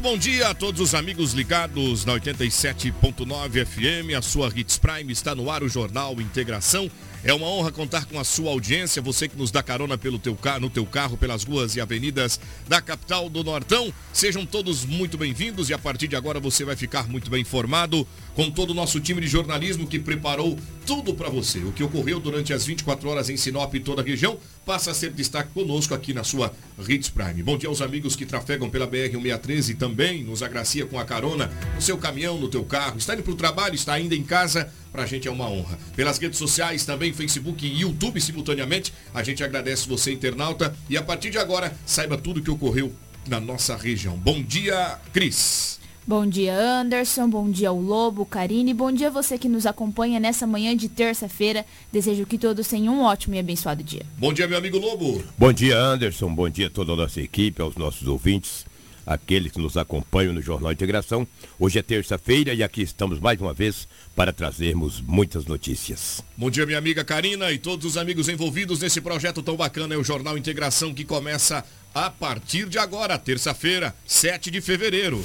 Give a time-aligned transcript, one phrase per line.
[0.00, 4.16] Muito bom dia a todos os amigos ligados na 87.9 FM.
[4.16, 6.90] A sua Hits Prime está no ar o Jornal Integração.
[7.22, 10.34] É uma honra contar com a sua audiência, você que nos dá carona pelo teu
[10.34, 13.92] carro, no teu carro pelas ruas e avenidas da capital do Nortão.
[14.10, 18.08] Sejam todos muito bem-vindos e a partir de agora você vai ficar muito bem informado
[18.40, 21.58] com todo o nosso time de jornalismo que preparou tudo para você.
[21.58, 24.94] O que ocorreu durante as 24 horas em Sinop e toda a região passa a
[24.94, 26.50] ser destaque conosco aqui na sua
[26.88, 27.42] Hits Prime.
[27.42, 31.52] Bom dia aos amigos que trafegam pela BR-163 e também nos agracia com a carona
[31.74, 32.96] no seu caminhão, no teu carro.
[32.96, 35.78] Está indo para o trabalho, está ainda em casa, para a gente é uma honra.
[35.94, 40.74] Pelas redes sociais também, Facebook e YouTube simultaneamente, a gente agradece você, internauta.
[40.88, 42.90] E a partir de agora, saiba tudo o que ocorreu
[43.28, 44.16] na nossa região.
[44.16, 45.79] Bom dia, Cris.
[46.10, 47.30] Bom dia, Anderson.
[47.30, 48.74] Bom dia, o Lobo, Karine.
[48.74, 51.64] Bom dia você que nos acompanha nessa manhã de terça-feira.
[51.92, 54.02] Desejo que todos tenham um ótimo e abençoado dia.
[54.18, 55.22] Bom dia, meu amigo Lobo.
[55.38, 56.34] Bom dia, Anderson.
[56.34, 58.66] Bom dia a toda a nossa equipe, aos nossos ouvintes,
[59.06, 61.24] aqueles que nos acompanham no Jornal Integração.
[61.60, 63.86] Hoje é terça-feira e aqui estamos mais uma vez
[64.16, 66.24] para trazermos muitas notícias.
[66.36, 69.96] Bom dia, minha amiga Karina e todos os amigos envolvidos nesse projeto tão bacana, é
[69.96, 71.64] o Jornal Integração que começa
[71.94, 75.24] a partir de agora, terça-feira, 7 de fevereiro.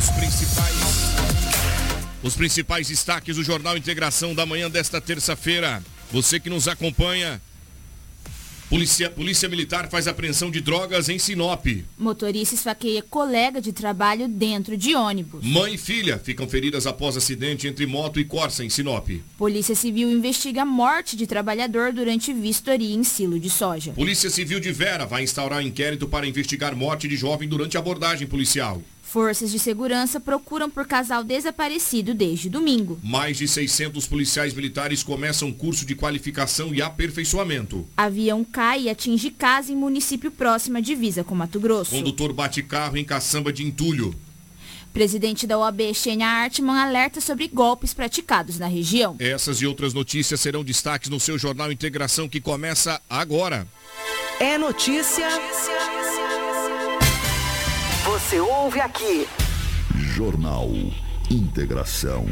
[0.00, 1.10] Os principais
[2.22, 5.82] os principais destaques do Jornal Integração da manhã desta terça-feira.
[6.10, 7.40] Você que nos acompanha.
[8.70, 11.66] Polícia, Polícia Militar faz apreensão de drogas em Sinop.
[11.98, 15.44] Motorista esfaqueia colega de trabalho dentro de ônibus.
[15.44, 19.08] Mãe e filha ficam feridas após acidente entre moto e Corsa em Sinop.
[19.36, 23.92] Polícia Civil investiga morte de trabalhador durante vistoria em silo de soja.
[23.92, 28.80] Polícia Civil de Vera vai instaurar inquérito para investigar morte de jovem durante abordagem policial.
[29.10, 32.96] Forças de segurança procuram por casal desaparecido desde domingo.
[33.02, 37.84] Mais de 600 policiais militares começam curso de qualificação e aperfeiçoamento.
[37.96, 41.90] Avião cai e atinge casa em município próximo à divisa com Mato Grosso.
[41.90, 44.14] Condutor bate carro em caçamba de entulho.
[44.92, 49.16] Presidente da OAB, Xenia Artman, alerta sobre golpes praticados na região.
[49.18, 53.66] Essas e outras notícias serão destaques no seu Jornal Integração que começa agora.
[54.38, 55.26] É notícia.
[58.20, 59.26] Você ouve aqui.
[59.96, 60.68] Jornal
[61.30, 62.26] Integração.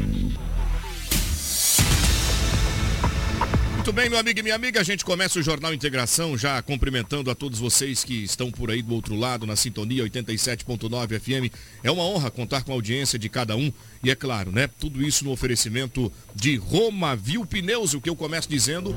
[3.89, 7.31] Muito bem, meu amigo e minha amiga, a gente começa o Jornal Integração já cumprimentando
[7.31, 11.51] a todos vocês que estão por aí do outro lado, na sintonia 87.9 FM.
[11.83, 13.73] É uma honra contar com a audiência de cada um
[14.03, 14.67] e é claro, né?
[14.79, 18.95] Tudo isso no oferecimento de Romavil Pneus, o que eu começo dizendo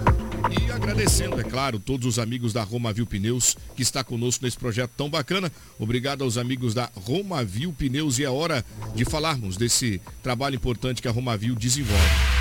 [0.60, 4.90] e agradecendo, é claro, todos os amigos da Romavil Pneus que está conosco nesse projeto
[4.94, 5.50] tão bacana.
[5.78, 8.62] Obrigado aos amigos da Romavil Pneus e é hora
[8.94, 12.31] de falarmos desse trabalho importante que a Romavil desenvolve.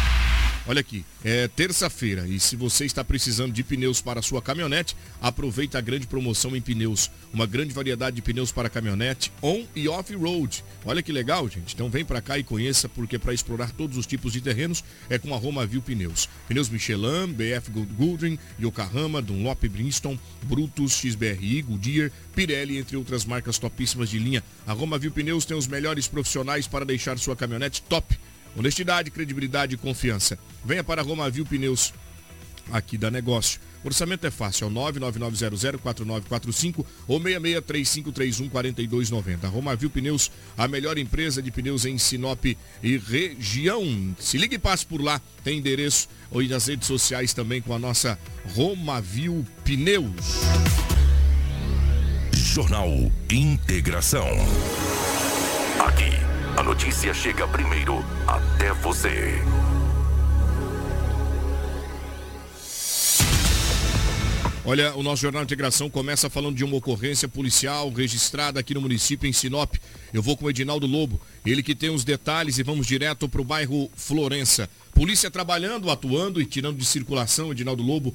[0.67, 5.79] Olha aqui, é terça-feira e se você está precisando de pneus para sua caminhonete, aproveita
[5.79, 7.09] a grande promoção em pneus.
[7.33, 10.63] Uma grande variedade de pneus para caminhonete on e off-road.
[10.85, 11.73] Olha que legal, gente.
[11.73, 15.17] Então vem para cá e conheça, porque para explorar todos os tipos de terrenos é
[15.17, 16.29] com a Roma Viu Pneus.
[16.47, 24.11] Pneus Michelin, BF Goodring, Yokohama, Dunlop Bridgestone, Brutus, XBRI, Goodyear, Pirelli, entre outras marcas topíssimas
[24.11, 24.43] de linha.
[24.67, 28.15] A Roma Viu Pneus tem os melhores profissionais para deixar sua caminhonete top
[28.55, 30.39] Honestidade, credibilidade e confiança.
[30.63, 31.93] Venha para Romavil Pneus.
[32.71, 33.59] aqui da negócio.
[33.83, 39.49] O orçamento é fácil, é o 999004945 ou 6635314290.
[39.49, 42.57] Romavil Pneus, a melhor empresa de pneus em Sinop e
[42.97, 44.15] região.
[44.19, 47.79] Se ligue e passe por lá, tem endereço ou nas redes sociais também com a
[47.79, 48.19] nossa
[48.53, 50.41] Romavil Pneus.
[52.33, 54.27] Jornal Integração.
[55.79, 56.11] Aqui,
[56.57, 59.41] a notícia chega primeiro até você.
[64.63, 68.81] Olha, o nosso Jornal de Integração começa falando de uma ocorrência policial registrada aqui no
[68.81, 69.73] município, em Sinop.
[70.13, 73.41] Eu vou com o Edinaldo Lobo, ele que tem os detalhes e vamos direto para
[73.41, 74.69] o bairro Florença.
[74.93, 78.13] Polícia trabalhando, atuando e tirando de circulação, Edinaldo Lobo,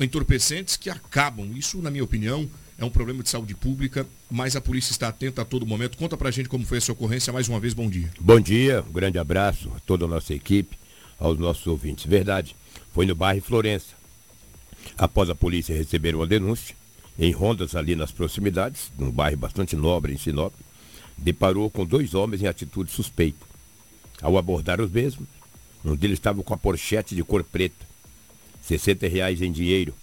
[0.00, 1.52] entorpecentes que acabam.
[1.56, 5.42] Isso, na minha opinião, é um problema de saúde pública, mas a polícia está atenta
[5.42, 5.96] a todo momento.
[5.96, 7.32] Conta pra gente como foi essa ocorrência.
[7.32, 8.10] Mais uma vez, bom dia.
[8.20, 10.76] Bom dia, um grande abraço a toda a nossa equipe,
[11.18, 12.06] aos nossos ouvintes.
[12.06, 12.56] Verdade,
[12.92, 14.02] foi no bairro Florença
[14.96, 16.74] Após a polícia receber uma denúncia,
[17.18, 20.52] em rondas ali nas proximidades, num bairro bastante nobre em Sinop,
[21.16, 23.44] deparou com dois homens em atitude suspeita.
[24.20, 25.28] Ao abordar os mesmos,
[25.84, 27.86] um deles estava com a porchete de cor preta,
[28.62, 29.94] 60 reais em dinheiro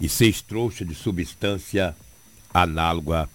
[0.00, 1.94] e seis trouxas de substância
[2.52, 3.28] análoga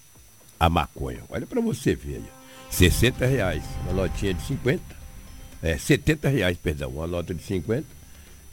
[0.59, 1.23] à maconha.
[1.29, 2.25] Olha para você ver aí.
[2.69, 4.81] 60 reais, uma notinha de 50,
[5.61, 8.03] é, 70 reais, perdão, uma nota de 50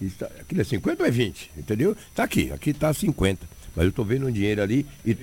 [0.07, 1.51] Está, aquilo é 50 ou é 20?
[1.57, 1.97] Entendeu?
[2.09, 3.47] Está aqui, aqui está 50.
[3.77, 5.17] Mas eu estou vendo um dinheiro ali e.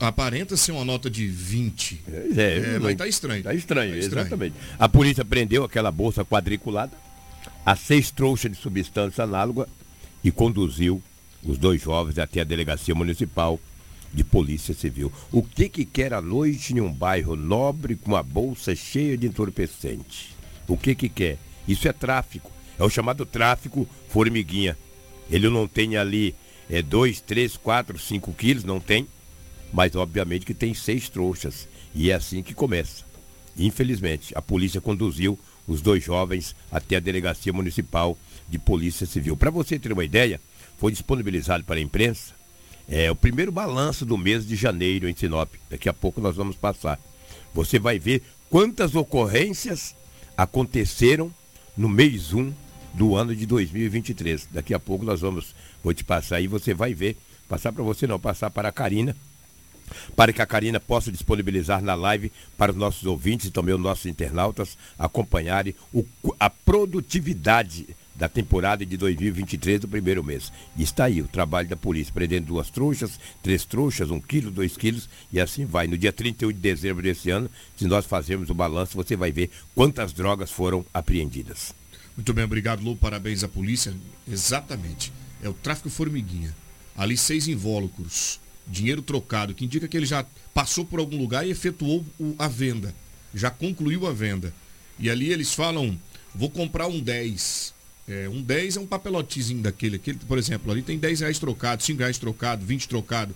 [0.00, 2.02] Aparenta ser uma nota de 20.
[2.08, 3.38] É, é, é mas está estranho.
[3.38, 4.54] Está estranho, tá estranho, exatamente.
[4.78, 6.92] A polícia prendeu aquela bolsa quadriculada,
[7.64, 9.68] a seis trouxas de substância análoga
[10.24, 11.02] e conduziu
[11.42, 13.60] os dois jovens até a delegacia municipal
[14.16, 15.12] de polícia civil.
[15.30, 19.26] O que que quer à noite em um bairro nobre com uma bolsa cheia de
[19.26, 20.34] entorpecente?
[20.66, 21.36] O que que quer?
[21.68, 22.50] Isso é tráfico.
[22.78, 24.76] É o chamado tráfico formiguinha.
[25.30, 26.34] Ele não tem ali
[26.70, 29.06] é, dois, três, quatro, cinco quilos, não tem.
[29.70, 31.68] Mas obviamente que tem seis trouxas.
[31.94, 33.04] E é assim que começa.
[33.58, 35.38] Infelizmente, a polícia conduziu
[35.68, 38.16] os dois jovens até a delegacia municipal
[38.48, 39.36] de polícia civil.
[39.36, 40.40] Para você ter uma ideia,
[40.78, 42.35] foi disponibilizado para a imprensa
[42.88, 45.52] é, o primeiro balanço do mês de janeiro em Sinop.
[45.68, 46.98] Daqui a pouco nós vamos passar.
[47.52, 49.94] Você vai ver quantas ocorrências
[50.36, 51.32] aconteceram
[51.76, 52.52] no mês 1
[52.94, 54.48] do ano de 2023.
[54.52, 57.16] Daqui a pouco nós vamos, vou te passar aí, você vai ver.
[57.48, 59.16] Passar para você não, passar para a Karina,
[60.16, 63.80] para que a Karina possa disponibilizar na live para os nossos ouvintes e também os
[63.80, 66.04] nossos internautas acompanharem o,
[66.40, 67.86] a produtividade
[68.18, 70.52] da temporada de 2023 do primeiro mês.
[70.76, 74.76] E está aí o trabalho da polícia, prendendo duas trouxas, três trouxas, um quilo, dois
[74.76, 75.86] quilos e assim vai.
[75.86, 79.50] No dia 31 de dezembro desse ano, se nós fazermos o balanço, você vai ver
[79.74, 81.74] quantas drogas foram apreendidas.
[82.16, 82.96] Muito bem, obrigado, Lu.
[82.96, 83.94] Parabéns à polícia.
[84.26, 85.12] Exatamente.
[85.42, 86.54] É o tráfico formiguinha.
[86.96, 90.24] Ali seis invólucros, dinheiro trocado, que indica que ele já
[90.54, 92.04] passou por algum lugar e efetuou
[92.38, 92.94] a venda.
[93.34, 94.54] Já concluiu a venda.
[94.98, 95.98] E ali eles falam,
[96.34, 97.75] vou comprar um 10.
[98.08, 99.96] É, um 10 é um papelotezinho daquele.
[99.96, 103.34] Aquele, por exemplo, ali tem 10 reais trocado, 5 reais trocado, 20 trocado.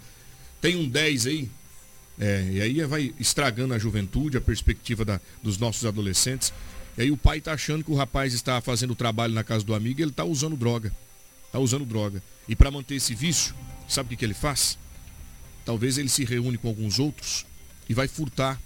[0.61, 1.51] Tem um 10 aí.
[2.19, 6.53] É, e aí vai estragando a juventude, a perspectiva da, dos nossos adolescentes.
[6.97, 9.75] E aí o pai está achando que o rapaz está fazendo trabalho na casa do
[9.75, 10.95] amigo e ele está usando droga.
[11.47, 12.23] Está usando droga.
[12.49, 13.55] E para manter esse vício,
[13.89, 14.79] sabe o que, que ele faz?
[15.65, 17.47] Talvez ele se reúne com alguns outros
[17.89, 18.61] e vai furtar,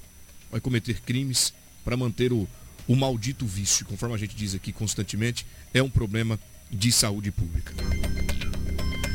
[0.51, 1.55] vai cometer crimes
[1.85, 2.49] para manter o,
[2.87, 3.87] o maldito vício.
[3.87, 6.39] Conforme a gente diz aqui constantemente, é um problema
[6.71, 7.73] de saúde pública.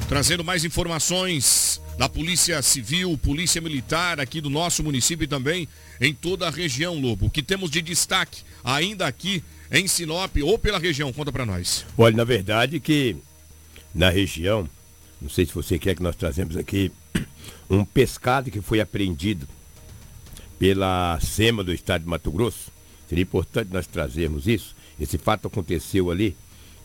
[0.07, 5.67] Trazendo mais informações da Polícia Civil, Polícia Militar aqui do nosso município e também
[5.99, 7.25] em toda a região, Lobo.
[7.25, 11.11] O que temos de destaque ainda aqui em Sinop ou pela região?
[11.11, 11.85] Conta para nós.
[11.97, 13.17] Olha, na verdade que
[13.93, 14.69] na região,
[15.21, 16.89] não sei se você quer que nós trazemos aqui
[17.69, 19.45] um pescado que foi apreendido
[20.57, 22.71] pela SEMA do estado de Mato Grosso.
[23.09, 24.73] Seria importante nós trazermos isso.
[24.97, 26.33] Esse fato aconteceu ali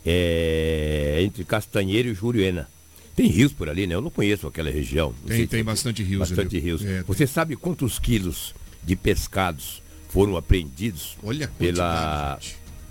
[0.05, 2.69] é, entre Castanheiro e Juriena.
[3.15, 3.95] Tem rios por ali, né?
[3.95, 5.15] Eu não conheço aquela região.
[5.27, 6.21] Tem, tem bastante rios.
[6.21, 6.65] Bastante ali.
[6.65, 6.83] rios.
[6.85, 12.39] É, Você sabe quantos quilos de pescados foram apreendidos Olha pela,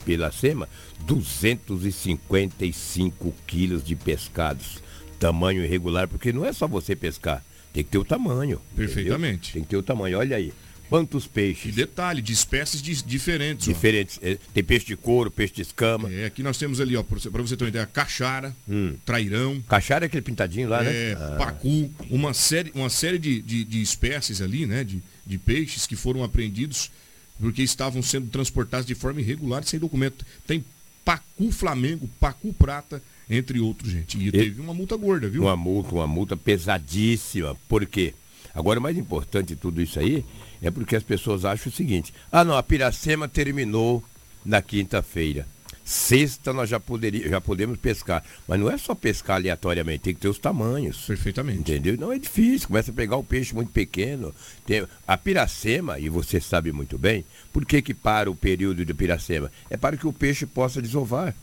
[0.06, 0.70] pela SEMA?
[1.06, 4.80] 255 quilos de pescados.
[5.20, 8.60] Tamanho irregular, porque não é só você pescar, tem que ter o tamanho.
[8.76, 9.50] Perfeitamente.
[9.50, 9.54] Entendeu?
[9.54, 10.18] Tem que ter o tamanho.
[10.18, 10.52] Olha aí.
[10.92, 11.68] Quantos peixes?
[11.68, 13.66] E detalhe, de espécies de, diferentes.
[13.66, 14.20] Diferentes.
[14.22, 16.12] É, tem peixe de couro, peixe de escama.
[16.12, 18.94] É, aqui nós temos ali, ó, para você ter uma ideia, caixara, hum.
[19.06, 19.64] trairão.
[19.70, 20.92] Caixara é aquele pintadinho lá, né?
[20.92, 21.36] É, ah.
[21.38, 24.84] pacu, uma série, uma série de, de, de, espécies ali, né?
[24.84, 26.92] De, de peixes que foram apreendidos
[27.40, 30.26] porque estavam sendo transportados de forma irregular sem documento.
[30.46, 30.62] Tem
[31.06, 34.18] pacu Flamengo, pacu prata, entre outros, gente.
[34.18, 35.44] E, e teve uma multa gorda, viu?
[35.44, 37.56] Uma multa, uma multa pesadíssima.
[37.70, 38.14] Por quê?
[38.54, 40.26] Agora, o mais importante de tudo isso aí
[40.62, 44.04] é porque as pessoas acham o seguinte: ah, não, a Piracema terminou
[44.46, 45.48] na quinta-feira.
[45.84, 48.24] Sexta nós já, poderia, já podemos pescar.
[48.48, 51.06] Mas não é só pescar aleatoriamente, tem que ter os tamanhos.
[51.06, 51.60] Perfeitamente.
[51.60, 51.98] Entendeu?
[51.98, 54.34] Não é difícil, começa a pegar o peixe muito pequeno.
[54.66, 58.94] Tem, a piracema, e você sabe muito bem, por que, que para o período de
[58.94, 59.52] piracema?
[59.70, 61.36] É para que o peixe possa desovar,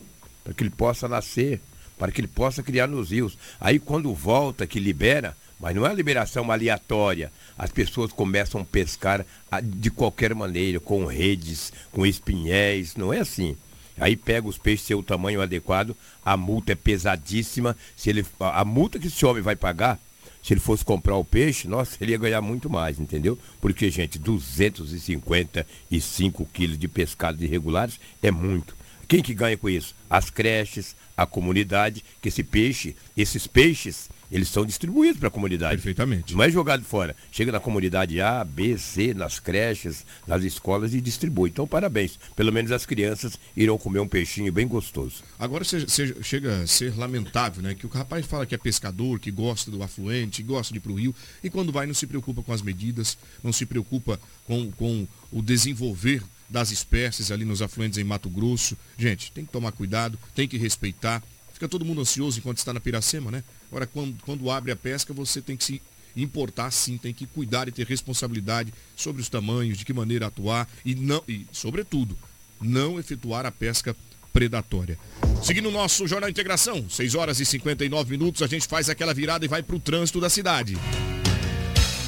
[0.44, 1.60] para que ele possa nascer,
[1.98, 3.36] para que ele possa criar nos rios.
[3.60, 7.32] Aí quando volta, que libera, mas não é liberação aleatória.
[7.56, 9.24] As pessoas começam a pescar
[9.62, 13.56] de qualquer maneira, com redes, com espinhéis, não é assim.
[14.00, 17.76] Aí pega os peixes seu tamanho adequado, a multa é pesadíssima.
[17.96, 19.98] Se ele, a multa que esse homem vai pagar,
[20.42, 23.36] se ele fosse comprar o peixe, nossa, ele ia ganhar muito mais, entendeu?
[23.60, 28.76] Porque, gente, 255 quilos de pescado irregulares é muito.
[29.08, 29.94] Quem que ganha com isso?
[30.08, 35.76] As creches, a comunidade, que esse peixe, esses peixes, eles são distribuídos para a comunidade.
[35.76, 36.34] Perfeitamente.
[36.34, 37.16] Não é jogado fora.
[37.32, 41.50] Chega na comunidade A, B, C, nas creches, nas escolas e distribui.
[41.50, 42.18] Então, parabéns.
[42.36, 45.22] Pelo menos as crianças irão comer um peixinho bem gostoso.
[45.38, 47.74] Agora chega a ser lamentável, né?
[47.74, 50.92] Que o rapaz fala que é pescador, que gosta do afluente, gosta de ir para
[50.92, 54.70] o rio, e quando vai não se preocupa com as medidas, não se preocupa com,
[54.72, 58.76] com o desenvolver das espécies ali nos afluentes em Mato Grosso.
[58.96, 61.22] Gente, tem que tomar cuidado, tem que respeitar.
[61.52, 63.42] Fica todo mundo ansioso enquanto está na Piracema, né?
[63.70, 65.82] Agora, quando, quando abre a pesca, você tem que se
[66.16, 70.68] importar sim, tem que cuidar e ter responsabilidade sobre os tamanhos, de que maneira atuar
[70.84, 72.16] e não e sobretudo
[72.60, 73.94] não efetuar a pesca
[74.32, 74.98] predatória.
[75.42, 79.44] Seguindo o nosso Jornal Integração, 6 horas e 59 minutos, a gente faz aquela virada
[79.44, 80.76] e vai para o trânsito da cidade.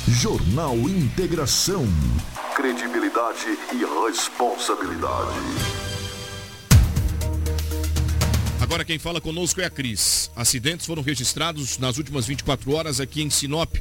[0.09, 1.87] Jornal Integração.
[2.57, 5.90] Credibilidade e responsabilidade.
[8.71, 10.31] Agora quem fala conosco é a Cris.
[10.37, 13.75] Acidentes foram registrados nas últimas 24 horas aqui em Sinop.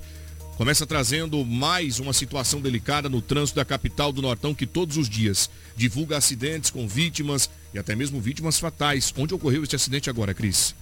[0.58, 5.08] Começa trazendo mais uma situação delicada no trânsito da capital do Nortão que todos os
[5.08, 9.14] dias divulga acidentes com vítimas e até mesmo vítimas fatais.
[9.16, 10.74] Onde ocorreu este acidente agora, Cris?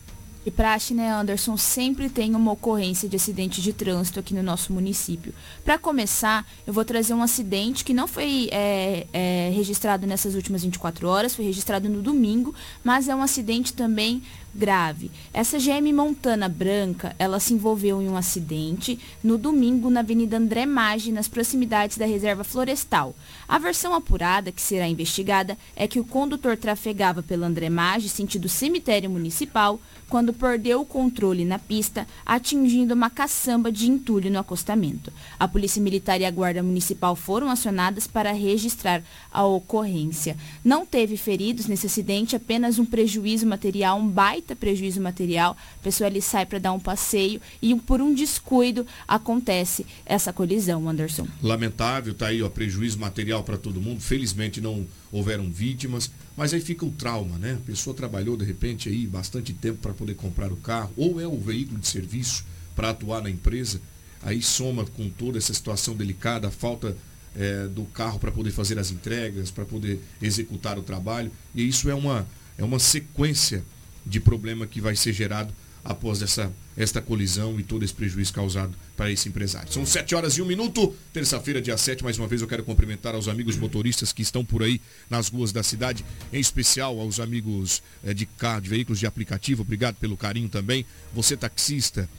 [0.47, 4.71] E praxe, né, Anderson, sempre tem uma ocorrência de acidente de trânsito aqui no nosso
[4.71, 5.33] município.
[5.61, 10.63] Para começar, eu vou trazer um acidente que não foi é, é, registrado nessas últimas
[10.63, 14.23] 24 horas, foi registrado no domingo, mas é um acidente também
[14.57, 15.11] grave.
[15.31, 20.65] Essa GM Montana Branca, ela se envolveu em um acidente no domingo na Avenida André
[20.65, 23.15] Maggi, nas proximidades da Reserva Florestal.
[23.47, 28.49] A versão apurada que será investigada é que o condutor trafegava pela André Maggi, sentido
[28.49, 35.11] cemitério municipal, quando perdeu o controle na pista, atingindo uma caçamba de entulho no acostamento.
[35.39, 40.37] A Polícia Militar e a Guarda Municipal foram acionadas para registrar a ocorrência.
[40.63, 45.55] Não teve feridos nesse acidente, apenas um prejuízo material, um baita prejuízo material.
[45.79, 50.87] A pessoa ali sai para dar um passeio e por um descuido acontece essa colisão,
[50.87, 51.27] Anderson.
[51.41, 54.01] Lamentável, tá aí o prejuízo material para todo mundo.
[54.01, 57.57] Felizmente não houveram vítimas, mas aí fica o trauma, né?
[57.61, 61.27] A pessoa trabalhou de repente aí bastante tempo para poder comprar o carro, ou é
[61.27, 63.81] o veículo de serviço para atuar na empresa,
[64.21, 66.95] aí soma com toda essa situação delicada, a falta
[67.35, 71.89] é, do carro para poder fazer as entregas, para poder executar o trabalho, e isso
[71.89, 72.27] é uma,
[72.57, 73.63] é uma sequência
[74.07, 75.53] de problema que vai ser gerado
[75.87, 79.71] após essa, esta colisão e todo esse prejuízo causado para esse empresário.
[79.71, 82.03] São 7 horas e um minuto, terça-feira, dia 7.
[82.03, 85.53] Mais uma vez eu quero cumprimentar aos amigos motoristas que estão por aí nas ruas
[85.53, 89.61] da cidade, em especial aos amigos é, de carro, de veículos de aplicativo.
[89.61, 90.85] Obrigado pelo carinho também.
[91.13, 92.09] Você taxista,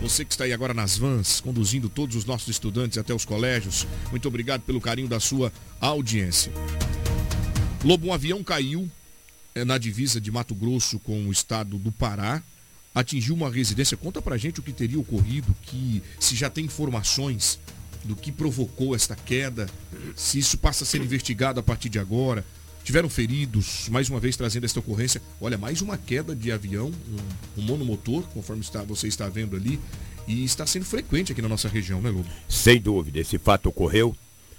[0.00, 3.86] você que está aí agora nas vans, conduzindo todos os nossos estudantes até os colégios.
[4.10, 6.52] Muito obrigado pelo carinho da sua audiência.
[7.84, 8.90] Lobo, um avião caiu
[9.54, 12.42] na divisa de Mato Grosso com o estado do Pará
[12.94, 13.96] atingiu uma residência.
[13.96, 17.58] Conta pra gente o que teria ocorrido, que se já tem informações
[18.04, 19.68] do que provocou esta queda,
[20.16, 22.44] se isso passa a ser investigado a partir de agora.
[22.84, 25.22] Tiveram feridos, mais uma vez trazendo esta ocorrência.
[25.40, 26.88] Olha, mais uma queda de avião,
[27.56, 29.78] um, um monomotor, conforme está, você está vendo ali,
[30.26, 32.28] e está sendo frequente aqui na nossa região, né, Lobo?
[32.48, 34.16] Sem dúvida, esse fato ocorreu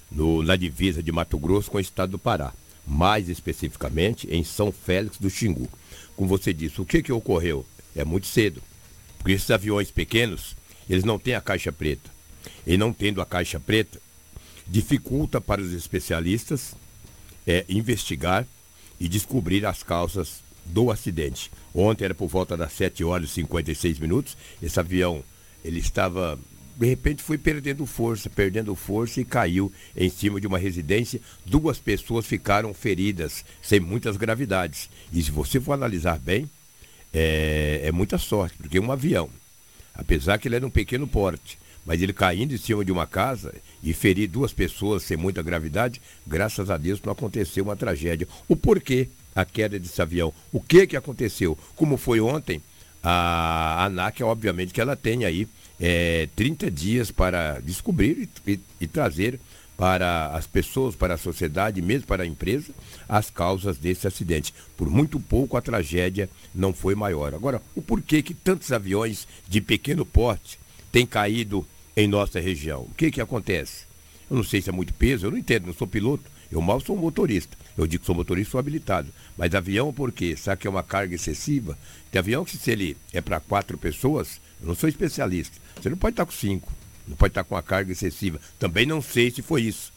[0.10, 2.54] no, na divisa de Mato Grosso com o estado do Pará,
[2.86, 5.70] mais especificamente em São Félix do Xingu.
[6.16, 7.66] Como você disse, o que, que ocorreu?
[7.96, 8.62] É muito cedo,
[9.18, 10.56] porque esses aviões pequenos,
[10.90, 12.12] eles não têm a caixa preta.
[12.66, 14.00] E não tendo a caixa preta,
[14.68, 16.76] dificulta para os especialistas
[17.46, 18.46] é, investigar
[19.00, 21.52] e descobrir as causas do acidente.
[21.74, 24.38] Ontem era por volta das 7 horas e 56 minutos.
[24.62, 25.24] Esse avião,
[25.64, 26.40] ele estava,
[26.76, 31.22] de repente foi perdendo força, perdendo força e caiu em cima de uma residência.
[31.46, 34.90] Duas pessoas ficaram feridas, sem muitas gravidades.
[35.12, 36.50] E se você for analisar bem,
[37.14, 39.30] é, é muita sorte, porque um avião,
[39.94, 43.54] apesar que ele era um pequeno porte, mas ele caindo em cima de uma casa
[43.84, 48.28] e ferir duas pessoas sem muita gravidade, graças a Deus não aconteceu uma tragédia.
[48.48, 50.34] O porquê a queda desse avião?
[50.52, 51.58] O que que aconteceu?
[51.76, 52.62] Como foi ontem,
[53.04, 55.48] a ANAC, obviamente que ela tem aí
[55.86, 59.38] é, 30 dias para descobrir e, e, e trazer
[59.76, 62.72] para as pessoas, para a sociedade, mesmo para a empresa,
[63.10, 64.54] as causas desse acidente.
[64.78, 67.36] Por muito pouco a tragédia não foi maior.
[67.36, 70.58] Agora, o porquê que tantos aviões de pequeno porte
[70.90, 72.84] têm caído em nossa região.
[72.84, 73.84] O que que acontece?
[74.30, 76.32] Eu não sei se é muito peso, eu não entendo, não sou piloto.
[76.50, 77.58] Eu mal sou motorista.
[77.78, 79.12] Eu digo que sou motorista, sou habilitado.
[79.38, 80.38] Mas avião, por quê?
[80.38, 81.78] Sabe que é uma carga excessiva?
[82.10, 85.58] Tem avião que se ele é para quatro pessoas, eu não sou especialista.
[85.80, 86.72] Você não pode estar com cinco.
[87.06, 88.40] Não pode estar com uma carga excessiva.
[88.58, 89.92] Também não sei se foi isso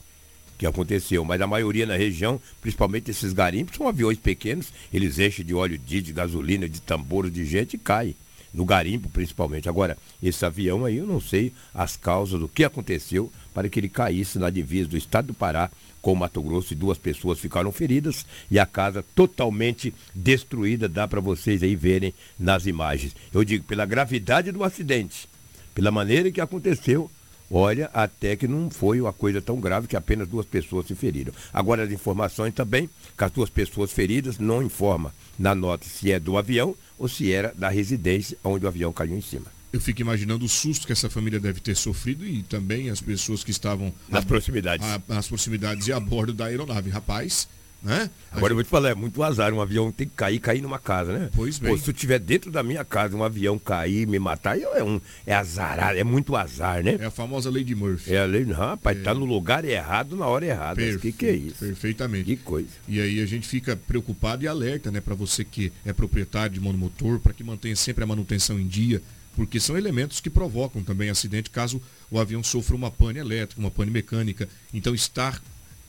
[0.58, 5.44] que aconteceu, mas a maioria na região, principalmente esses garimpos, são aviões pequenos, eles enchem
[5.44, 8.16] de óleo de gasolina, de tambores de gente e caem
[8.52, 9.68] no garimpo principalmente.
[9.68, 13.88] Agora, esse avião aí, eu não sei as causas do que aconteceu para que ele
[13.88, 15.70] caísse na divisa do estado do Pará
[16.06, 21.08] com o Mato Grosso e duas pessoas ficaram feridas e a casa totalmente destruída, dá
[21.08, 23.12] para vocês aí verem nas imagens.
[23.34, 25.28] Eu digo, pela gravidade do acidente,
[25.74, 27.10] pela maneira que aconteceu,
[27.48, 31.32] Olha, até que não foi uma coisa tão grave que apenas duas pessoas se feriram.
[31.52, 36.18] Agora, as informações também, que as duas pessoas feridas não informa na nota se é
[36.18, 39.55] do avião ou se era da residência onde o avião caiu em cima.
[39.72, 43.44] Eu fico imaginando o susto que essa família deve ter sofrido e também as pessoas
[43.44, 44.86] que estavam nas a, proximidades.
[44.86, 46.88] A, nas proximidades e a bordo da aeronave.
[46.90, 47.48] Rapaz,
[47.82, 48.10] né?
[48.32, 49.52] Agora eu vou te falar, é muito azar.
[49.52, 51.30] Um avião tem que cair, cair numa casa, né?
[51.34, 51.70] Pois bem.
[51.70, 55.00] Pô, se eu tiver dentro da minha casa, um avião cair, me matar, é, um,
[55.24, 56.96] é azar, é muito azar, né?
[56.98, 58.12] É a famosa lei de Murphy.
[58.12, 59.02] É a lei, rapaz, é.
[59.02, 60.82] tá no lugar errado na hora errada.
[60.82, 61.58] O que, que é isso?
[61.58, 62.24] Perfeitamente.
[62.24, 62.68] Que coisa.
[62.88, 66.60] E aí a gente fica preocupado e alerta, né, para você que é proprietário de
[66.60, 69.00] monomotor, para que mantenha sempre a manutenção em dia,
[69.36, 73.70] porque são elementos que provocam também acidente caso o avião sofra uma pane elétrica, uma
[73.70, 74.48] pane mecânica.
[74.72, 75.40] Então estar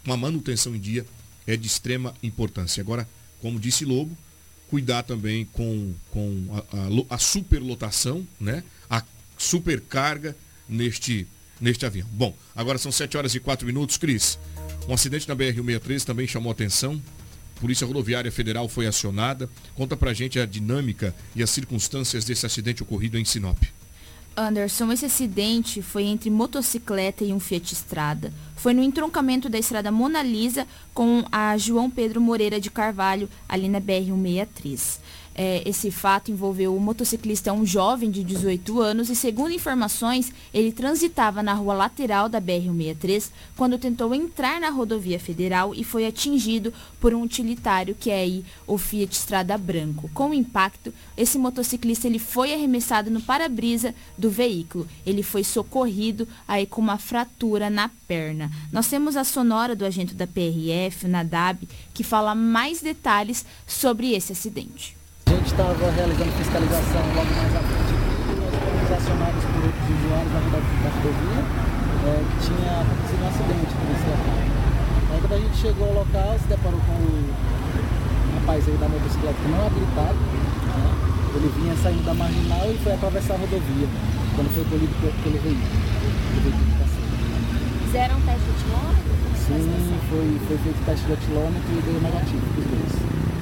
[0.06, 1.06] com a manutenção em dia
[1.48, 2.82] é de extrema importância.
[2.82, 3.08] Agora,
[3.42, 4.16] como disse Lobo,
[4.70, 8.64] cuidar também com, com a, a, a superlotação, né?
[8.90, 9.02] a
[9.38, 10.36] supercarga
[10.68, 11.26] neste,
[11.60, 12.08] neste avião.
[12.12, 13.96] Bom, agora são 7 horas e 4 minutos.
[13.96, 14.38] Cris,
[14.90, 17.02] um acidente na BR-163 também chamou atenção.
[17.60, 19.50] Polícia Rodoviária Federal foi acionada.
[19.76, 23.58] Conta pra gente a dinâmica e as circunstâncias desse acidente ocorrido em Sinop.
[24.38, 28.32] Anderson, esse acidente foi entre motocicleta e um Fiat Estrada.
[28.56, 33.68] Foi no entroncamento da estrada Mona Lisa com a João Pedro Moreira de Carvalho, ali
[33.68, 35.00] na BR-163.
[35.40, 40.72] É, esse fato envolveu o motociclista, um jovem de 18 anos, e segundo informações, ele
[40.72, 46.74] transitava na rua lateral da BR-163 quando tentou entrar na rodovia federal e foi atingido
[47.00, 50.10] por um utilitário que é aí o Fiat Strada Branco.
[50.12, 54.88] Com o impacto, esse motociclista ele foi arremessado no para-brisa do veículo.
[55.06, 58.50] Ele foi socorrido aí com uma fratura na perna.
[58.72, 64.14] Nós temos a sonora do agente da PRF, o Nadab, que fala mais detalhes sobre
[64.14, 64.97] esse acidente.
[65.38, 67.94] A gente estava realizando fiscalização logo mais à frente.
[68.42, 73.74] Nós fomos acionados por outros usuários da, da rodovia é, que tinha acontecido um acidente
[73.86, 74.40] nesse local.
[75.14, 77.22] Aí quando a gente chegou ao local, se deparou com o
[78.34, 80.18] rapaz aí da motocicleta que não é habilitado.
[80.18, 80.90] Né?
[81.38, 83.88] Ele vinha saindo da marginal e foi atravessar a rodovia
[84.34, 85.70] quando foi colhido pelo veículo.
[87.86, 89.06] Fizeram um teste de etilômetro?
[89.38, 93.37] Sim, foi, foi feito teste de etilômetro e deu negativo para os dois.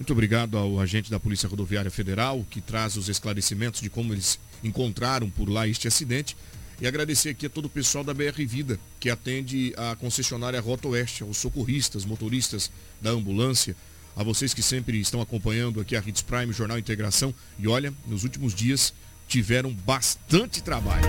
[0.00, 4.40] Muito obrigado ao agente da Polícia Rodoviária Federal, que traz os esclarecimentos de como eles
[4.64, 6.34] encontraram por lá este acidente.
[6.80, 10.88] E agradecer aqui a todo o pessoal da BR Vida, que atende a concessionária Rota
[10.88, 13.76] Oeste, aos socorristas, motoristas da ambulância,
[14.16, 17.34] a vocês que sempre estão acompanhando aqui a Hits Prime, Jornal Integração.
[17.58, 18.94] E olha, nos últimos dias
[19.30, 21.06] tiveram bastante trabalho.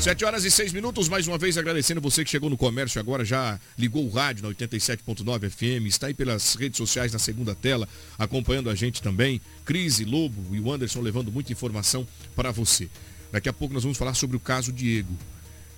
[0.00, 3.22] Sete horas e seis minutos, mais uma vez agradecendo você que chegou no comércio agora,
[3.22, 7.86] já ligou o rádio na 87.9 FM, está aí pelas redes sociais na segunda tela,
[8.18, 9.42] acompanhando a gente também.
[9.62, 12.88] Crise, Lobo e o Anderson levando muita informação para você.
[13.30, 15.14] Daqui a pouco nós vamos falar sobre o caso Diego.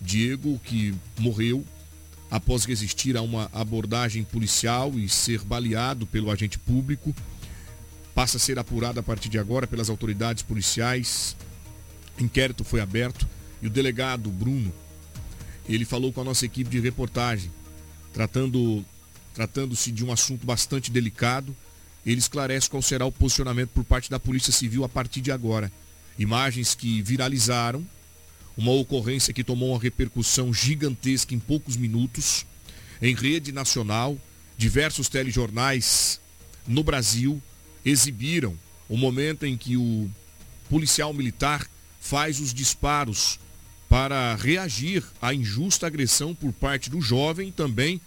[0.00, 1.64] Diego que morreu
[2.30, 7.12] após resistir a uma abordagem policial e ser baleado pelo agente público.
[8.14, 11.34] Passa a ser apurado a partir de agora pelas autoridades policiais
[12.18, 13.26] inquérito foi aberto
[13.60, 14.72] e o delegado Bruno,
[15.68, 17.50] ele falou com a nossa equipe de reportagem,
[18.12, 18.84] tratando
[19.34, 21.56] tratando-se de um assunto bastante delicado,
[22.04, 25.72] ele esclarece qual será o posicionamento por parte da Polícia Civil a partir de agora.
[26.18, 27.86] Imagens que viralizaram,
[28.56, 32.44] uma ocorrência que tomou uma repercussão gigantesca em poucos minutos,
[33.00, 34.18] em rede nacional,
[34.58, 36.20] diversos telejornais
[36.66, 37.42] no Brasil
[37.84, 38.56] exibiram
[38.88, 40.10] o momento em que o
[40.68, 41.66] policial militar
[42.02, 43.38] faz os disparos
[43.88, 48.00] para reagir à injusta agressão por parte do jovem também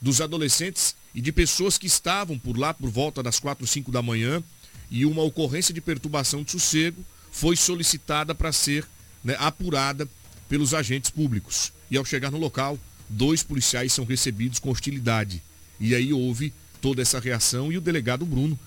[0.00, 4.00] dos adolescentes e de pessoas que estavam por lá por volta das 4, 5 da
[4.00, 4.40] manhã
[4.88, 8.86] e uma ocorrência de perturbação de sossego foi solicitada para ser
[9.22, 10.08] né, apurada
[10.48, 11.72] pelos agentes públicos.
[11.90, 15.42] E ao chegar no local, dois policiais são recebidos com hostilidade.
[15.80, 18.58] E aí houve toda essa reação e o delegado Bruno,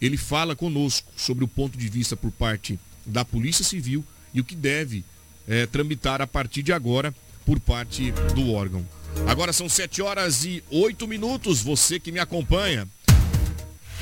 [0.00, 4.44] ele fala conosco sobre o ponto de vista por parte da Polícia Civil e o
[4.44, 5.04] que deve
[5.46, 7.14] é, tramitar a partir de agora
[7.44, 8.86] por parte do órgão.
[9.26, 12.88] Agora são 7 horas e 8 minutos, você que me acompanha.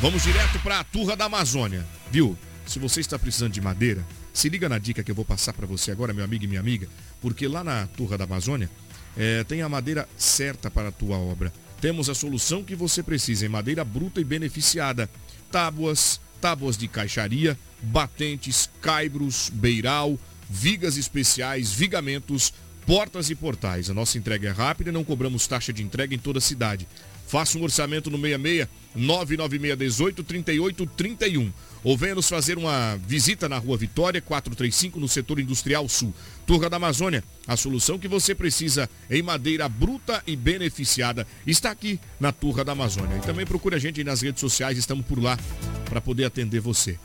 [0.01, 2.37] Vamos direto para a Turra da Amazônia, viu?
[2.67, 5.67] Se você está precisando de madeira, se liga na dica que eu vou passar para
[5.67, 6.89] você agora, meu amigo e minha amiga,
[7.21, 8.71] porque lá na Turra da Amazônia
[9.17, 11.53] é, tem a madeira certa para a tua obra.
[11.81, 15.11] Temos a solução que você precisa em madeira bruta e beneficiada.
[15.51, 22.53] Tábuas, tábuas de caixaria, batentes, caibros, beiral, vigas especiais, vigamentos,
[22.87, 23.89] portas e portais.
[23.89, 26.89] A nossa entrega é rápida e não cobramos taxa de entrega em toda a cidade.
[27.27, 31.53] Faça um orçamento no 66 996 18 38 31
[31.85, 36.13] ou venha nos fazer uma visita na Rua Vitória 435 no setor industrial sul.
[36.45, 42.01] Turra da Amazônia, a solução que você precisa em madeira bruta e beneficiada está aqui
[42.19, 43.17] na Turra da Amazônia.
[43.17, 45.39] E também procure a gente nas redes sociais, estamos por lá
[45.85, 46.99] para poder atender você.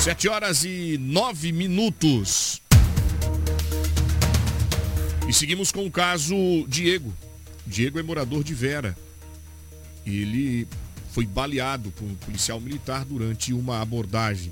[0.00, 2.62] 7 horas e 9 minutos.
[5.28, 6.34] E seguimos com o caso
[6.66, 7.12] Diego.
[7.66, 8.96] Diego é morador de Vera.
[10.06, 10.66] Ele
[11.10, 14.50] foi baleado por um policial militar durante uma abordagem.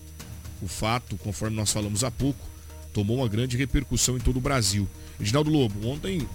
[0.60, 2.46] O fato, conforme nós falamos há pouco,
[2.92, 4.86] tomou uma grande repercussão em todo o Brasil.
[5.18, 6.28] Reginaldo Lobo, ontem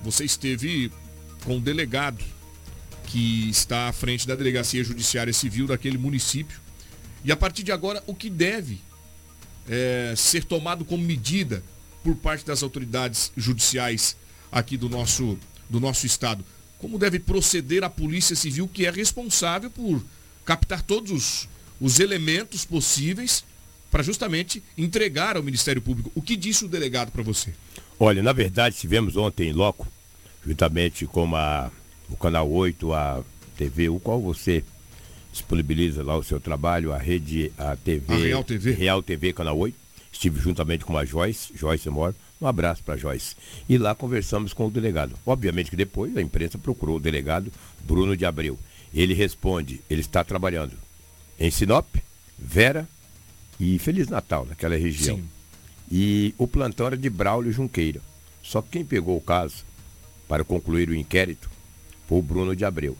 [0.00, 0.92] você esteve
[1.44, 2.24] com o delegado
[3.08, 6.69] que está à frente da Delegacia Judiciária Civil daquele município.
[7.24, 8.80] E a partir de agora, o que deve
[9.68, 11.62] é, ser tomado como medida
[12.02, 14.16] por parte das autoridades judiciais
[14.50, 16.44] aqui do nosso, do nosso estado?
[16.80, 20.02] como deve proceder a Polícia Civil, que é responsável por
[20.44, 21.48] captar todos os,
[21.80, 23.44] os elementos possíveis
[23.90, 26.10] para justamente entregar ao Ministério Público.
[26.14, 27.52] O que disse o delegado para você?
[27.98, 29.86] Olha, na verdade, estivemos ontem em loco,
[30.44, 31.70] juntamente com a,
[32.08, 33.22] o Canal 8, a
[33.56, 34.64] TV, o qual você
[35.32, 38.12] disponibiliza lá o seu trabalho, a rede, a TV.
[38.12, 38.72] A Real TV.
[38.72, 39.76] Real TV, Canal 8.
[40.12, 43.36] Estive juntamente com a Joyce, Joyce Moro, um abraço para Joyce.
[43.68, 45.14] E lá conversamos com o delegado.
[45.24, 47.52] Obviamente que depois a imprensa procurou o delegado
[47.84, 48.58] Bruno de Abreu.
[48.92, 50.72] Ele responde, ele está trabalhando
[51.38, 51.86] em Sinop,
[52.38, 52.88] Vera
[53.58, 55.16] e Feliz Natal, naquela região.
[55.16, 55.28] Sim.
[55.90, 58.00] E o plantão era de Braulio Junqueira.
[58.42, 59.64] Só que quem pegou o caso
[60.26, 61.50] para concluir o inquérito
[62.08, 62.96] foi o Bruno de Abreu.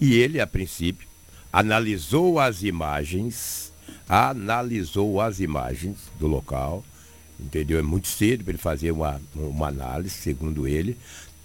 [0.00, 1.06] E ele, a princípio,
[1.54, 3.72] analisou as imagens,
[4.08, 6.84] analisou as imagens do local,
[7.38, 7.78] entendeu?
[7.78, 10.98] É muito cedo para ele fazer uma, uma análise, segundo ele.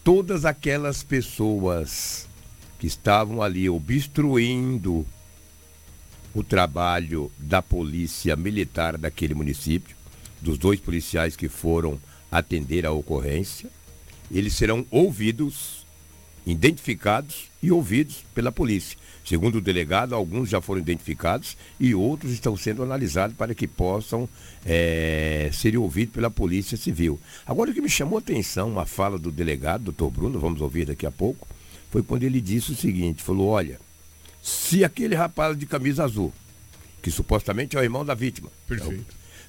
[0.03, 2.27] Todas aquelas pessoas
[2.79, 5.05] que estavam ali obstruindo
[6.33, 9.95] o trabalho da polícia militar daquele município,
[10.41, 13.69] dos dois policiais que foram atender a ocorrência,
[14.31, 15.78] eles serão ouvidos,
[16.45, 18.97] identificados e ouvidos pela polícia.
[19.29, 24.27] Segundo o delegado, alguns já foram identificados e outros estão sendo analisados para que possam
[24.65, 27.19] é, ser ouvidos pela Polícia Civil.
[27.45, 30.85] Agora, o que me chamou a atenção, uma fala do delegado, doutor Bruno, vamos ouvir
[30.85, 31.47] daqui a pouco,
[31.91, 33.79] foi quando ele disse o seguinte: falou, olha,
[34.41, 36.33] se aquele rapaz de camisa azul,
[36.99, 38.49] que supostamente é o irmão da vítima,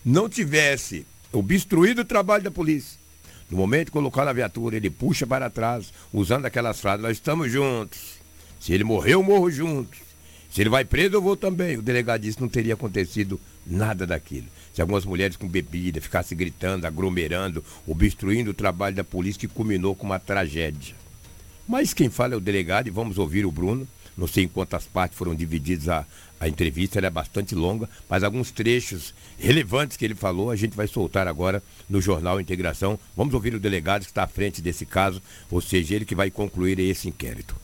[0.05, 3.00] não tivesse obstruído o trabalho da polícia,
[3.51, 7.51] no momento de colocar na viatura, ele puxa para trás, usando aquelas frases, nós estamos
[7.51, 8.21] juntos
[8.61, 9.99] se ele morreu, morro juntos.
[10.51, 11.79] Se ele vai preso, eu vou também.
[11.79, 14.47] O delegado disse que não teria acontecido nada daquilo.
[14.75, 19.95] Se algumas mulheres com bebida ficassem gritando, aglomerando, obstruindo o trabalho da polícia, que culminou
[19.95, 20.95] com uma tragédia.
[21.67, 23.89] Mas quem fala é o delegado e vamos ouvir o Bruno.
[24.21, 26.05] Não sei em quantas partes foram divididas a,
[26.39, 30.77] a entrevista, ela é bastante longa, mas alguns trechos relevantes que ele falou a gente
[30.77, 32.99] vai soltar agora no Jornal Integração.
[33.17, 36.31] Vamos ouvir o delegado que está à frente desse caso, ou seja, ele que vai
[36.31, 37.57] concluir esse inquérito.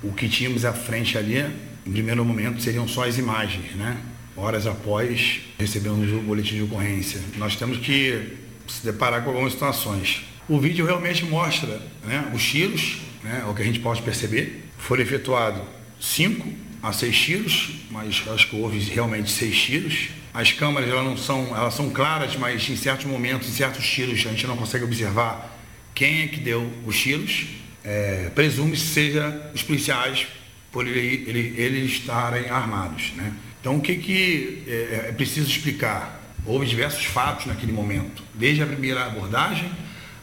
[0.00, 1.38] O que tínhamos à frente ali,
[1.84, 4.00] em primeiro momento, seriam só as imagens, né?
[4.36, 7.20] Horas após recebemos o boletim de ocorrência.
[7.36, 10.22] Nós temos que se deparar com algumas situações.
[10.48, 14.64] O vídeo realmente mostra né, os tiros, né, é o que a gente pode perceber.
[14.78, 15.62] Foram efetuados
[16.00, 16.52] cinco
[16.82, 20.08] a seis tiros, mas acho que houve realmente seis tiros.
[20.32, 24.18] As câmeras elas não são, elas são claras, mas em certos momentos, em certos tiros,
[24.26, 25.58] a gente não consegue observar
[25.94, 27.46] quem é que deu os tiros
[27.88, 30.26] é, presume-se seja os policiais
[30.70, 33.12] por ele, ele, eles estarem armados.
[33.16, 33.32] Né?
[33.60, 36.20] Então, o que, que é, é preciso explicar?
[36.44, 39.70] Houve diversos fatos naquele momento, desde a primeira abordagem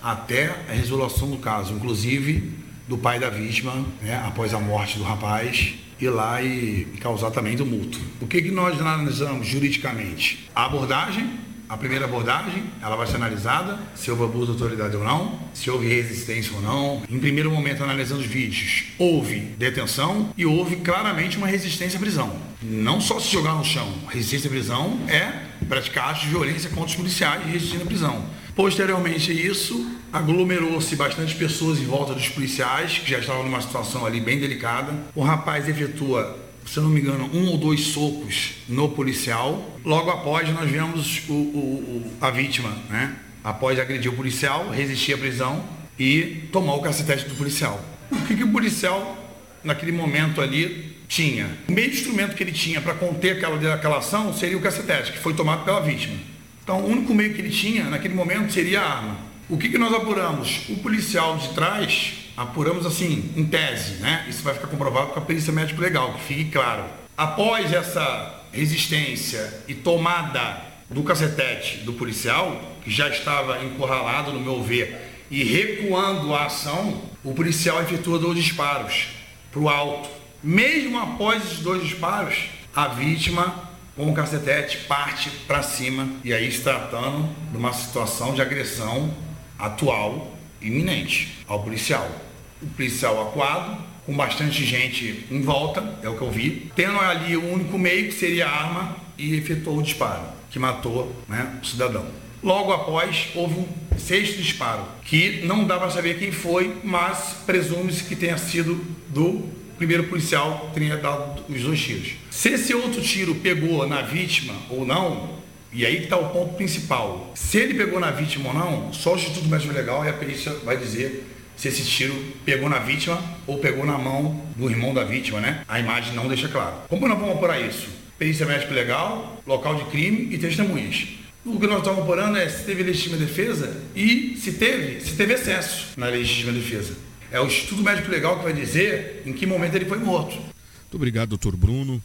[0.02, 2.54] até a resolução do caso, inclusive
[2.88, 7.32] do pai da vítima, né, após a morte do rapaz, ir lá e, e causar
[7.32, 8.00] também do multo.
[8.22, 10.50] O que, que nós analisamos juridicamente?
[10.54, 15.04] A abordagem, a primeira abordagem, ela vai ser analisada, se houve abuso de autoridade ou
[15.04, 17.02] não, se houve resistência ou não.
[17.10, 22.36] Em primeiro momento, analisando os vídeos, houve detenção e houve claramente uma resistência à prisão.
[22.62, 23.92] Não só se jogar no chão.
[24.08, 25.32] Resistência à prisão é
[25.68, 28.24] praticar atos de violência contra os policiais e resistir à prisão.
[28.56, 34.06] Posteriormente a isso, aglomerou-se bastante pessoas em volta dos policiais, que já estavam numa situação
[34.06, 34.94] ali bem delicada.
[35.14, 39.78] O rapaz efetua se não me engano, um ou dois socos no policial.
[39.86, 43.16] Logo após, nós vemos o, o, a vítima, né?
[43.44, 45.64] Após agredir o policial, resistir à prisão
[46.00, 47.80] e tomar o cacetete do policial.
[48.12, 49.16] O que, que o policial,
[49.64, 51.56] naquele momento ali, tinha?
[51.70, 55.20] O meio instrumento que ele tinha para conter aquela, aquela ação seria o cacetete, que
[55.20, 56.18] foi tomado pela vítima.
[56.64, 59.35] Então, o único meio que ele tinha naquele momento seria a arma.
[59.48, 60.62] O que, que nós apuramos?
[60.70, 64.26] O policial de trás apuramos assim, em tese, né?
[64.28, 66.84] Isso vai ficar comprovado com a perícia médico legal, que fique claro.
[67.16, 74.64] Após essa resistência e tomada do cacetete do policial, que já estava encurralado, no meu
[74.64, 79.10] ver, e recuando a ação, o policial efetua dois disparos
[79.52, 80.10] para o alto.
[80.44, 86.52] Mesmo após esses dois disparos, a vítima, com o cacetete, parte para cima e aí
[86.52, 89.14] se tratando de uma situação de agressão
[89.58, 92.26] atual iminente ao policial
[92.62, 97.36] o policial acuado, com bastante gente em volta, é o que eu vi, tendo ali
[97.36, 101.66] o único meio que seria a arma e efetuou o disparo, que matou né, o
[101.66, 102.06] cidadão.
[102.44, 108.04] Logo após, houve um sexto disparo, que não dá para saber quem foi, mas presume-se
[108.04, 108.76] que tenha sido
[109.10, 112.12] do primeiro policial que tenha dado os dois tiros.
[112.30, 115.35] Se esse outro tiro pegou na vítima ou não,
[115.76, 117.34] e aí está o ponto principal.
[117.36, 120.54] Se ele pegou na vítima ou não, só o Instituto Médico Legal e a perícia
[120.64, 125.04] vai dizer se esse tiro pegou na vítima ou pegou na mão do irmão da
[125.04, 125.66] vítima, né?
[125.68, 126.78] A imagem não deixa claro.
[126.88, 127.90] Como nós vamos apurar isso?
[128.18, 131.10] Perícia médica legal, local de crime e testemunhas.
[131.46, 135.34] O que nós estamos apurando é se teve legítima defesa e se teve, se teve
[135.34, 136.96] excesso na legítima defesa.
[137.30, 140.36] É o Instituto Médico Legal que vai dizer em que momento ele foi morto.
[140.36, 142.02] Muito obrigado, doutor Bruno,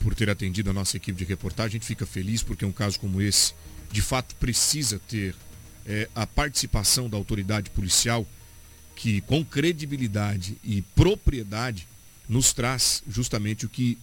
[0.00, 1.68] por ter atendido a nossa equipe de reportagem.
[1.68, 3.54] A gente fica feliz porque um caso como esse,
[3.92, 5.34] de fato, precisa ter
[5.86, 8.26] é, a participação da autoridade policial
[8.96, 11.86] que com credibilidade e propriedade
[12.28, 13.96] nos traz justamente o que,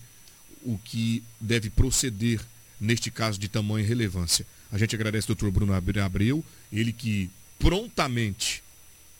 [0.63, 2.41] o que deve proceder
[2.79, 4.45] neste caso de tamanha relevância.
[4.71, 8.63] A gente agradece ao doutor Bruno Abreu, ele que prontamente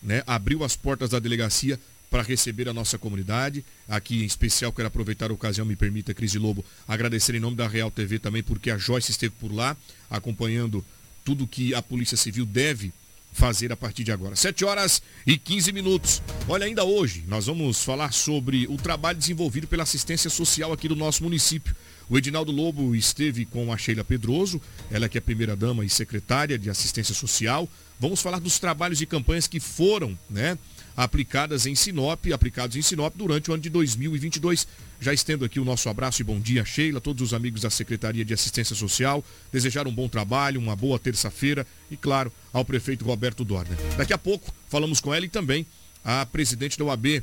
[0.01, 3.63] né, abriu as portas da delegacia para receber a nossa comunidade.
[3.87, 7.67] Aqui em especial quero aproveitar a ocasião, me permita, Cris Lobo, agradecer em nome da
[7.67, 9.75] Real TV também, porque a Joyce esteve por lá,
[10.09, 10.83] acompanhando
[11.23, 12.93] tudo que a Polícia Civil deve
[13.33, 14.35] fazer a partir de agora.
[14.35, 16.21] 7 horas e 15 minutos.
[16.47, 20.95] Olha, ainda hoje nós vamos falar sobre o trabalho desenvolvido pela assistência social aqui do
[20.95, 21.75] nosso município.
[22.09, 26.57] O Edinaldo Lobo esteve com a Sheila Pedroso, ela que é primeira dama e secretária
[26.57, 27.69] de assistência social.
[27.99, 30.57] Vamos falar dos trabalhos e campanhas que foram, né,
[30.97, 34.67] aplicadas em Sinop, aplicados em Sinop durante o ano de 2022.
[34.99, 38.25] Já estendo aqui o nosso abraço e bom dia, Sheila, todos os amigos da Secretaria
[38.25, 43.45] de Assistência Social, desejar um bom trabalho, uma boa terça-feira e, claro, ao prefeito Roberto
[43.45, 43.77] Dorner.
[43.95, 45.67] Daqui a pouco falamos com ela e também
[46.03, 47.21] a presidente da OAB,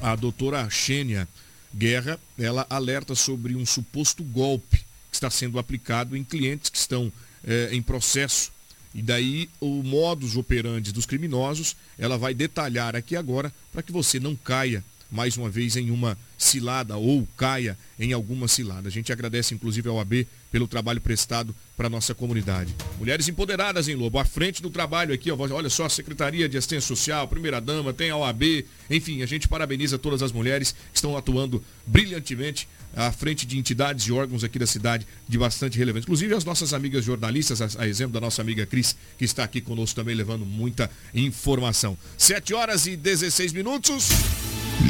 [0.00, 1.26] a doutora Xênia
[1.74, 4.78] Guerra, ela alerta sobre um suposto golpe
[5.10, 7.12] que está sendo aplicado em clientes que estão
[7.44, 8.52] eh, em processo
[8.96, 14.18] e daí o modus operandi dos criminosos, ela vai detalhar aqui agora para que você
[14.18, 14.82] não caia
[15.12, 18.88] mais uma vez em uma cilada ou caia em alguma cilada.
[18.88, 22.74] A gente agradece inclusive ao AB pelo trabalho prestado para a nossa comunidade.
[22.98, 26.88] Mulheres empoderadas em Lobo, à frente do trabalho aqui, ó, olha só, Secretaria de Assistência
[26.88, 31.16] Social, Primeira Dama, tem a OAB, enfim, a gente parabeniza todas as mulheres que estão
[31.16, 36.06] atuando brilhantemente à frente de entidades e órgãos aqui da cidade de bastante relevância.
[36.06, 39.60] Inclusive as nossas amigas jornalistas, a, a, exemplo da nossa amiga Cris, que está aqui
[39.60, 41.98] conosco também levando muita informação.
[42.16, 44.08] 7 horas e 16 minutos.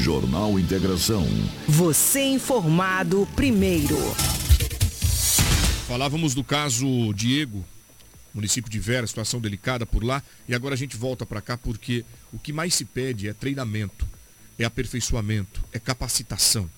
[0.02, 1.26] Jornal Integração.
[1.68, 3.96] Você informado primeiro.
[5.86, 7.64] Falávamos do caso Diego,
[8.34, 12.04] município de Vera, situação delicada por lá, e agora a gente volta para cá porque
[12.32, 14.06] o que mais se pede é treinamento,
[14.58, 16.68] é aperfeiçoamento, é capacitação.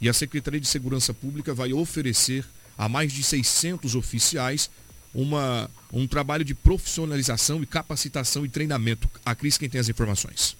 [0.00, 2.44] E a Secretaria de Segurança Pública vai oferecer
[2.76, 4.70] a mais de 600 oficiais
[5.14, 9.08] uma, um trabalho de profissionalização e capacitação e treinamento.
[9.24, 10.56] A Cris, quem tem as informações?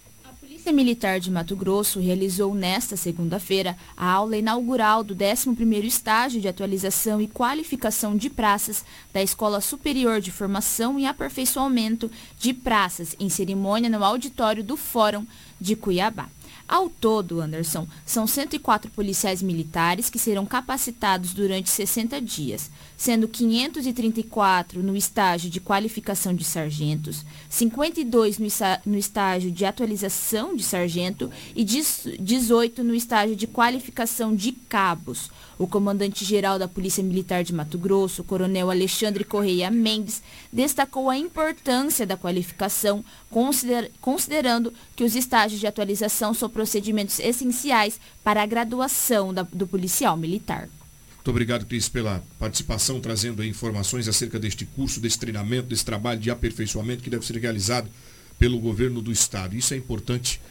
[0.63, 6.47] Polícia Militar de Mato Grosso realizou nesta segunda-feira a aula inaugural do 11º estágio de
[6.47, 13.27] atualização e qualificação de praças da Escola Superior de Formação e Aperfeiçoamento de Praças, em
[13.27, 15.27] cerimônia no auditório do Fórum
[15.59, 16.29] de Cuiabá.
[16.67, 24.81] Ao todo, Anderson, são 104 policiais militares que serão capacitados durante 60 dias, sendo 534
[24.81, 28.37] no estágio de qualificação de sargentos, 52
[28.85, 35.29] no estágio de atualização de sargento e 18 no estágio de qualificação de cabos.
[35.63, 40.21] O comandante-geral da Polícia Militar de Mato Grosso, Coronel Alexandre Correia Mendes,
[40.51, 47.97] destacou a importância da qualificação, consider considerando que os estágios de atualização são procedimentos essenciais
[48.21, 50.67] para a graduação da, do policial militar.
[51.15, 56.29] Muito obrigado, Cris, pela participação, trazendo informações acerca deste curso, desse treinamento, desse trabalho de
[56.29, 57.89] aperfeiçoamento que deve ser realizado
[58.37, 59.55] pelo governo do Estado.
[59.55, 60.41] Isso é importante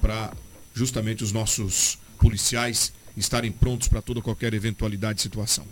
[0.00, 0.32] para
[0.72, 5.64] justamente os nossos policiais estarem prontos para toda qualquer eventualidade de situação.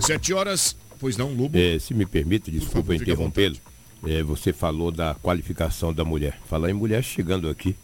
[0.00, 1.56] Sete horas, pois não, Lobo?
[1.56, 3.56] É, se me permite, desculpa interrompê-lo.
[4.06, 6.38] É, você falou da qualificação da mulher.
[6.48, 7.74] Falar em mulher chegando aqui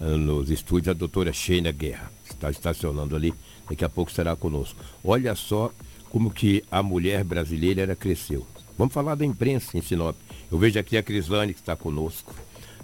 [0.00, 2.10] uh, nos estúdios, a doutora Sheina Guerra.
[2.28, 3.32] Está estacionando ali,
[3.68, 4.78] daqui a pouco estará conosco.
[5.04, 5.72] Olha só
[6.10, 8.46] como que a mulher brasileira ela cresceu.
[8.76, 10.16] Vamos falar da imprensa em Sinop.
[10.50, 12.34] Eu vejo aqui a Crislane que está conosco,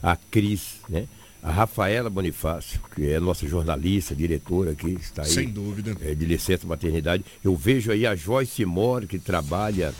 [0.02, 1.08] a Cris, né?
[1.42, 5.28] A Rafaela Bonifácio, que é nossa jornalista, diretora aqui, está aí.
[5.28, 5.96] Sem dúvida.
[6.00, 7.24] É, de licença maternidade.
[7.42, 9.94] Eu vejo aí a Joyce Moro, que trabalha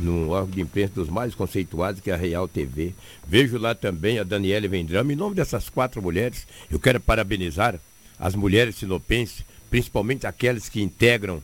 [0.00, 2.94] num órgão de imprensa dos mais conceituados, que é a Real TV.
[3.26, 5.12] Vejo lá também a Daniela Vendrama.
[5.12, 7.78] Em nome dessas quatro mulheres, eu quero parabenizar
[8.18, 11.42] as mulheres sinopenses, principalmente aquelas que integram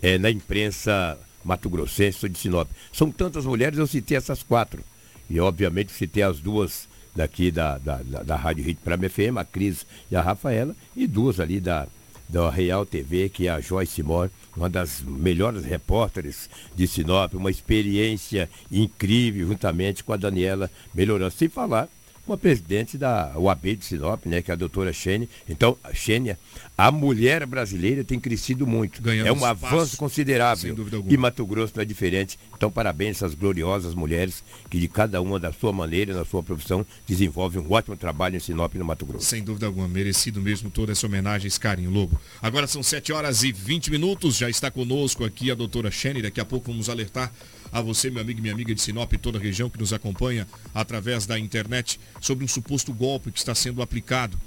[0.00, 2.68] é, na imprensa mato-grossense de Sinop.
[2.92, 4.82] São tantas mulheres, eu citei essas quatro.
[5.28, 9.44] E, obviamente, citei as duas daqui da, da, da, da Rádio Hit Prime FM, a
[9.44, 11.86] Cris e a Rafaela, e duas ali da,
[12.28, 17.50] da Real TV, que é a Joyce Moore, uma das melhores repórteres de Sinop, uma
[17.50, 21.32] experiência incrível, juntamente com a Daniela Melhorando.
[21.32, 21.88] Sem falar
[22.30, 25.28] com a presidente da UAB de Sinop, né, que é a doutora Xênia.
[25.48, 26.38] Então, Xênia,
[26.78, 29.02] a mulher brasileira tem crescido muito.
[29.02, 30.62] Ganhando é um espaço, avanço considerável.
[30.62, 31.12] sem dúvida alguma.
[31.12, 32.38] E Mato Grosso não é diferente.
[32.56, 36.40] Então, parabéns a essas gloriosas mulheres que, de cada uma da sua maneira, na sua
[36.40, 39.26] profissão, desenvolvem um ótimo trabalho em Sinop e no Mato Grosso.
[39.26, 42.20] Sem dúvida alguma, merecido mesmo toda essa homenagem, esse carinho, Lobo.
[42.40, 46.40] Agora são 7 horas e 20 minutos, já está conosco aqui a doutora Shane, daqui
[46.40, 47.32] a pouco vamos alertar
[47.72, 49.92] a você, meu amigo e minha amiga de Sinop e toda a região que nos
[49.92, 54.38] acompanha através da internet sobre um suposto golpe que está sendo aplicado.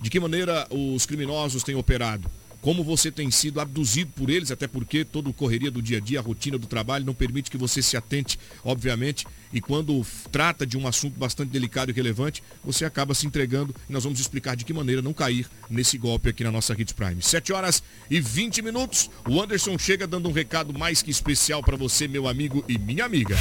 [0.00, 2.30] De que maneira os criminosos têm operado?
[2.60, 6.00] Como você tem sido abduzido por eles, até porque toda a correria do dia a
[6.00, 10.66] dia, a rotina do trabalho não permite que você se atente, obviamente, e quando trata
[10.66, 14.54] de um assunto bastante delicado e relevante, você acaba se entregando e nós vamos explicar
[14.56, 17.22] de que maneira não cair nesse golpe aqui na nossa Hits Prime.
[17.22, 21.76] 7 horas e 20 minutos, o Anderson chega dando um recado mais que especial para
[21.76, 23.36] você, meu amigo e minha amiga.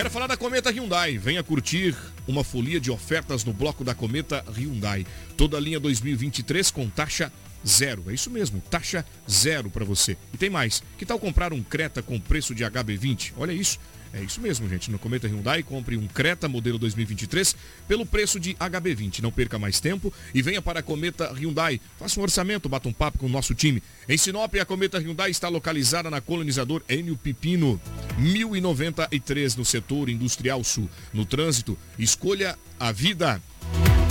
[0.00, 1.18] Quero falar da Cometa Hyundai.
[1.18, 1.94] Venha curtir
[2.26, 5.06] uma folia de ofertas no bloco da Cometa Hyundai.
[5.36, 7.30] Toda a linha 2023 com taxa
[7.68, 8.04] zero.
[8.08, 10.16] É isso mesmo, taxa zero para você.
[10.32, 10.82] E tem mais.
[10.96, 13.34] Que tal comprar um Creta com preço de HB20?
[13.36, 13.78] Olha isso.
[14.12, 14.90] É isso mesmo, gente.
[14.90, 17.54] No Cometa Hyundai, compre um Creta modelo 2023
[17.86, 19.20] pelo preço de HB20.
[19.20, 21.80] Não perca mais tempo e venha para a Cometa Hyundai.
[21.98, 23.82] Faça um orçamento, bata um papo com o nosso time.
[24.08, 27.80] Em Sinop, a Cometa Hyundai está localizada na colonizador Enio Pipino,
[28.18, 30.90] 1093 no setor industrial sul.
[31.12, 33.40] No trânsito, escolha a vida.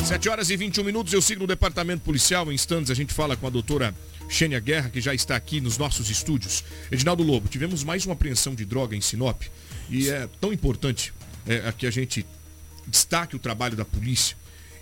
[0.05, 2.49] 7 horas e 21 minutos, eu sigo no departamento policial.
[2.49, 3.93] Em instantes, a gente fala com a doutora
[4.29, 6.63] Xênia Guerra, que já está aqui nos nossos estúdios.
[6.91, 9.41] Edinaldo Lobo, tivemos mais uma apreensão de droga em Sinop.
[9.89, 11.11] E é tão importante
[11.47, 12.25] é, que a gente
[12.87, 14.37] destaque o trabalho da polícia.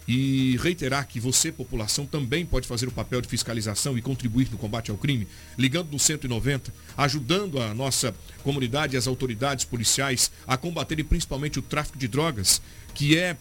[0.09, 4.57] e reiterar que você, população, também pode fazer o papel de fiscalização e contribuir no
[4.57, 5.27] combate ao crime,
[5.57, 11.61] ligando no 190, ajudando a nossa comunidade e as autoridades policiais a combaterem principalmente o
[11.61, 12.61] tráfico de drogas,
[12.93, 13.35] que é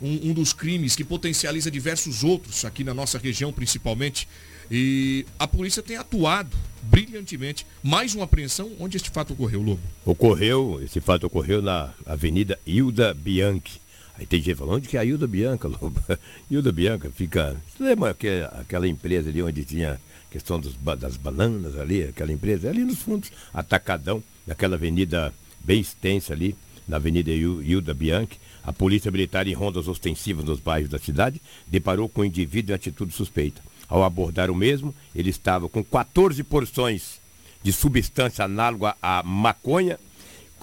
[0.00, 4.28] um, um dos crimes que potencializa diversos outros aqui na nossa região, principalmente.
[4.70, 7.66] E a polícia tem atuado brilhantemente.
[7.82, 9.80] Mais uma apreensão, onde este fato ocorreu, Lobo?
[10.04, 13.80] Ocorreu, esse fato ocorreu na Avenida Hilda Bianchi
[14.20, 15.98] Aí tem gente falando, onde que é a Hilda Bianca, Lobo?
[16.50, 17.56] Hilda Bianca fica.
[17.66, 19.98] Você lembra que, aquela empresa ali onde tinha
[20.30, 22.66] questão dos, das bananas ali, aquela empresa?
[22.66, 25.32] É ali nos fundos, atacadão, naquela avenida
[25.64, 26.54] bem extensa ali,
[26.86, 28.38] na Avenida Hilda Bianchi.
[28.62, 32.76] A polícia militar em rondas ostensivas nos bairros da cidade deparou com o indivíduo em
[32.76, 33.62] atitude suspeita.
[33.90, 37.20] Ao abordar o mesmo, ele estava com 14 porções
[37.60, 39.98] de substância análoga à maconha,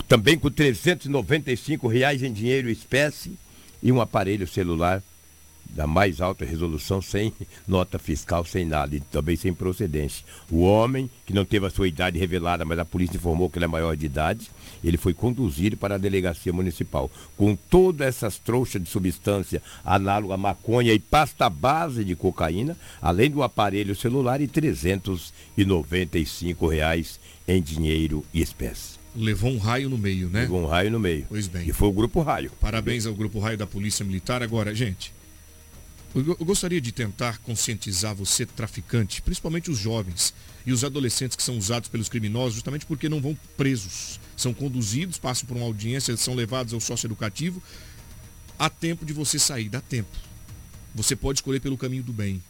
[0.07, 3.37] também com 395 reais em dinheiro espécie
[3.83, 5.03] e um aparelho celular
[5.69, 7.33] da mais alta resolução, sem
[7.67, 10.25] nota fiscal, sem nada, e também sem procedência.
[10.49, 13.65] O homem, que não teve a sua idade revelada, mas a polícia informou que ele
[13.65, 14.49] é maior de idade,
[14.83, 17.09] ele foi conduzido para a delegacia municipal.
[17.35, 23.29] Com todas essas trouxas de substância análoga à maconha e pasta base de cocaína, além
[23.29, 28.97] do aparelho celular e 395 reais em dinheiro e espécie.
[29.15, 30.41] Levou um raio no meio, né?
[30.41, 31.25] Levou um raio no meio.
[31.27, 31.67] Pois bem.
[31.67, 32.51] E foi o Grupo Raio.
[32.61, 34.43] Parabéns ao Grupo Raio da Polícia Militar.
[34.43, 35.11] Agora, gente,
[36.15, 40.33] eu gostaria de tentar conscientizar você, traficante, principalmente os jovens
[40.65, 44.19] e os adolescentes que são usados pelos criminosos, justamente porque não vão presos.
[44.35, 47.61] São conduzidos, passam por uma audiência, são levados ao sócio educativo.
[48.57, 50.15] Há tempo de você sair, dá tempo.
[50.95, 52.41] Você pode escolher pelo caminho do bem.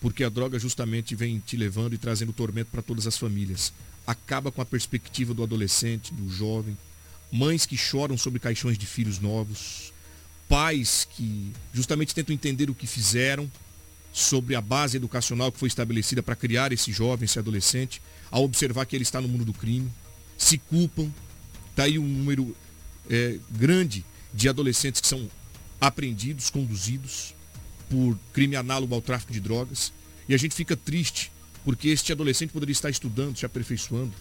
[0.00, 3.72] Porque a droga justamente vem te levando e trazendo tormento para todas as famílias
[4.06, 6.76] acaba com a perspectiva do adolescente, do jovem,
[7.30, 9.91] mães que choram sobre caixões de filhos novos,
[10.52, 13.50] pais que justamente tentam entender o que fizeram
[14.12, 18.84] sobre a base educacional que foi estabelecida para criar esse jovem, esse adolescente, ao observar
[18.84, 19.90] que ele está no mundo do crime,
[20.36, 21.10] se culpam.
[21.70, 22.54] Está aí um número
[23.08, 25.26] é, grande de adolescentes que são
[25.80, 27.34] apreendidos, conduzidos
[27.88, 29.90] por crime análogo ao tráfico de drogas.
[30.28, 31.32] E a gente fica triste
[31.64, 34.12] porque este adolescente poderia estar estudando, se aperfeiçoando,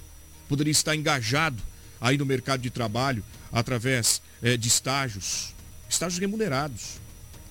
[0.47, 1.61] poderia estar engajado
[1.99, 3.21] aí no mercado de trabalho
[3.51, 5.53] através é, de estágios,
[5.91, 6.99] estágios remunerados,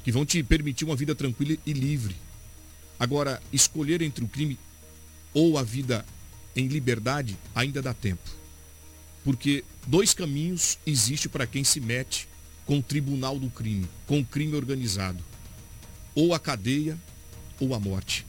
[0.03, 2.17] que vão te permitir uma vida tranquila e livre.
[2.99, 4.59] Agora, escolher entre o crime
[5.33, 6.05] ou a vida
[6.57, 8.29] em liberdade ainda dá tempo.
[9.23, 12.27] Porque dois caminhos existem para quem se mete
[12.65, 15.23] com o tribunal do crime, com o crime organizado.
[16.15, 16.99] Ou a cadeia
[17.61, 18.27] ou a morte.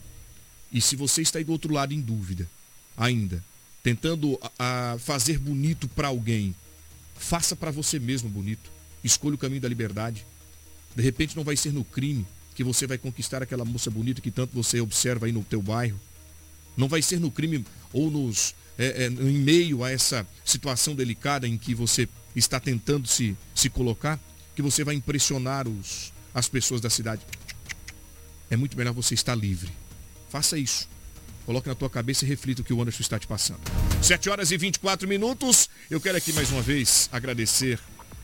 [0.70, 2.48] E se você está aí do outro lado em dúvida,
[2.96, 3.42] ainda,
[3.82, 6.54] tentando a, a fazer bonito para alguém,
[7.14, 8.70] faça para você mesmo bonito.
[9.02, 10.26] Escolha o caminho da liberdade.
[10.94, 14.30] De repente não vai ser no crime que você vai conquistar aquela moça bonita que
[14.30, 15.98] tanto você observa aí no teu bairro.
[16.76, 21.46] Não vai ser no crime ou nos é, é, em meio a essa situação delicada
[21.46, 24.18] em que você está tentando se, se colocar,
[24.54, 27.22] que você vai impressionar os, as pessoas da cidade.
[28.50, 29.70] É muito melhor você estar livre.
[30.30, 30.88] Faça isso.
[31.44, 33.60] Coloque na tua cabeça e reflita o que o Anderson está te passando.
[34.00, 35.68] 7 horas e 24 minutos.
[35.90, 37.78] Eu quero aqui mais uma vez agradecer.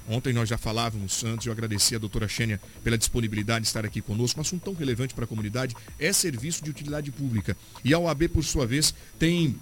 [0.09, 4.01] Ontem nós já falávamos antes, eu agradeci a doutora Xênia pela disponibilidade de estar aqui
[4.01, 4.41] conosco.
[4.41, 7.57] Um assunto tão relevante para a comunidade é serviço de utilidade pública.
[7.85, 9.57] E a OAB, por sua vez, tem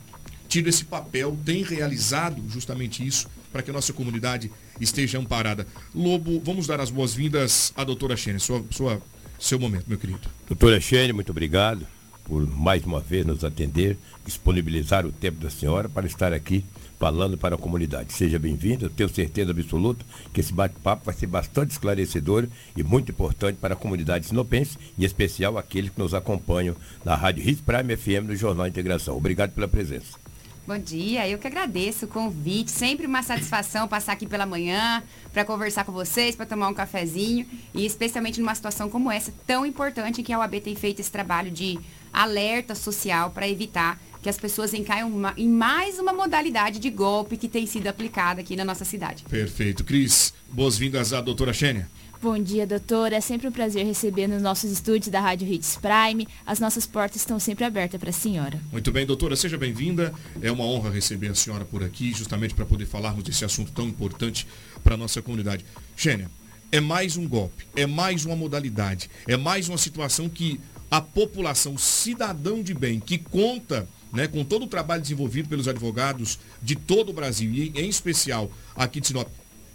[0.48, 5.66] tido esse papel, tem realizado justamente isso para que a nossa comunidade esteja amparada.
[5.94, 8.38] Lobo, vamos dar as boas-vindas à doutora Xênia.
[8.38, 9.02] Sua, sua,
[9.40, 10.28] seu momento, meu querido.
[10.46, 11.86] Doutora Xênia, muito obrigado
[12.26, 16.64] por mais uma vez nos atender, disponibilizar o tempo da senhora para estar aqui
[16.98, 18.12] falando para a comunidade.
[18.12, 23.58] Seja bem-vindo, tenho certeza absoluta que esse bate-papo vai ser bastante esclarecedor e muito importante
[23.60, 28.26] para a comunidade sinopense, em especial aqueles que nos acompanham na Rádio Hits Prime FM
[28.26, 29.16] do Jornal Integração.
[29.16, 30.26] Obrigado pela presença.
[30.66, 32.72] Bom dia, eu que agradeço o convite.
[32.72, 35.00] Sempre uma satisfação passar aqui pela manhã
[35.32, 39.64] para conversar com vocês, para tomar um cafezinho e especialmente numa situação como essa tão
[39.64, 41.78] importante que a OAB tem feito esse trabalho de
[42.12, 47.48] alerta social para evitar que as pessoas encaiam em mais uma modalidade de golpe que
[47.48, 49.22] tem sido aplicada aqui na nossa cidade.
[49.22, 49.84] Perfeito.
[49.84, 51.88] Cris, boas-vindas à doutora Xênia.
[52.20, 53.14] Bom dia, doutora.
[53.14, 56.26] É sempre um prazer receber nos nossos estúdios da Rádio Hits Prime.
[56.44, 58.60] As nossas portas estão sempre abertas para a senhora.
[58.72, 59.36] Muito bem, doutora.
[59.36, 60.12] Seja bem-vinda.
[60.42, 63.86] É uma honra receber a senhora por aqui, justamente para poder falarmos desse assunto tão
[63.86, 64.44] importante
[64.82, 65.64] para a nossa comunidade.
[65.96, 66.28] Xênia,
[66.72, 70.60] é mais um golpe, é mais uma modalidade, é mais uma situação que
[70.90, 75.68] a população, o cidadão de bem, que conta né, com todo o trabalho desenvolvido pelos
[75.68, 79.28] advogados de todo o Brasil, e em especial aqui de Sinop,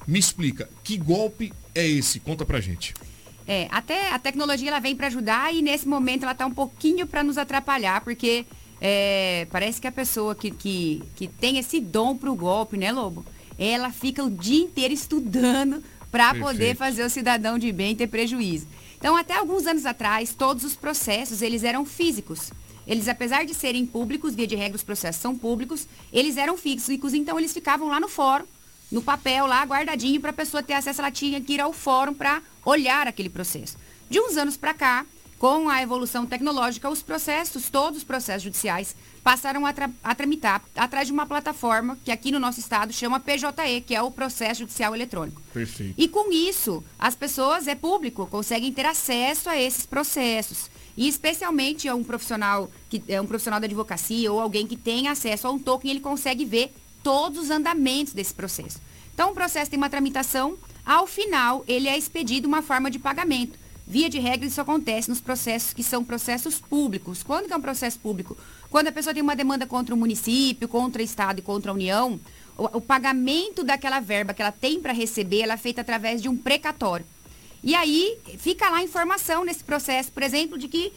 [0.07, 2.19] me explica, que golpe é esse?
[2.19, 2.93] Conta pra gente.
[3.47, 7.05] É, até a tecnologia ela vem para ajudar e nesse momento ela está um pouquinho
[7.07, 8.45] para nos atrapalhar, porque
[8.79, 12.91] é, parece que a pessoa que, que, que tem esse dom para o golpe, né,
[12.91, 13.25] Lobo?
[13.59, 18.67] Ela fica o dia inteiro estudando para poder fazer o cidadão de bem ter prejuízo.
[18.97, 22.51] Então, até alguns anos atrás, todos os processos, eles eram físicos.
[22.91, 27.13] Eles, apesar de serem públicos, via de regra os processos são públicos, eles eram físicos,
[27.13, 28.43] então eles ficavam lá no fórum,
[28.91, 32.13] no papel lá, guardadinho, para a pessoa ter acesso, ela tinha que ir ao fórum
[32.13, 33.77] para olhar aquele processo.
[34.09, 35.05] De uns anos para cá,
[35.41, 40.63] com a evolução tecnológica, os processos, todos os processos judiciais, passaram a, tra a, tramitar
[40.75, 44.59] atrás de uma plataforma que aqui no nosso estado chama PJE, que é o Processo
[44.59, 45.41] Judicial Eletrônico.
[45.51, 45.95] Perfeito.
[45.97, 50.69] E com isso, as pessoas, é público, conseguem ter acesso a esses processos.
[50.95, 55.47] E especialmente um profissional que é um profissional da advocacia ou alguém que tem acesso
[55.47, 56.71] a um token, ele consegue ver
[57.01, 58.79] todos os andamentos desse processo.
[59.11, 63.57] Então, o processo tem uma tramitação, ao final, ele é expedido uma forma de pagamento.
[63.85, 67.23] Via de regra, isso acontece nos processos que são processos públicos.
[67.23, 68.37] Quando que é um processo público?
[68.69, 71.73] Quando a pessoa tem uma demanda contra o município, contra o Estado e contra a
[71.73, 72.19] União,
[72.57, 76.29] o, o pagamento daquela verba que ela tem para receber, ela é feita através de
[76.29, 77.05] um precatório.
[77.63, 80.91] E aí, fica lá a informação nesse processo, por exemplo, de que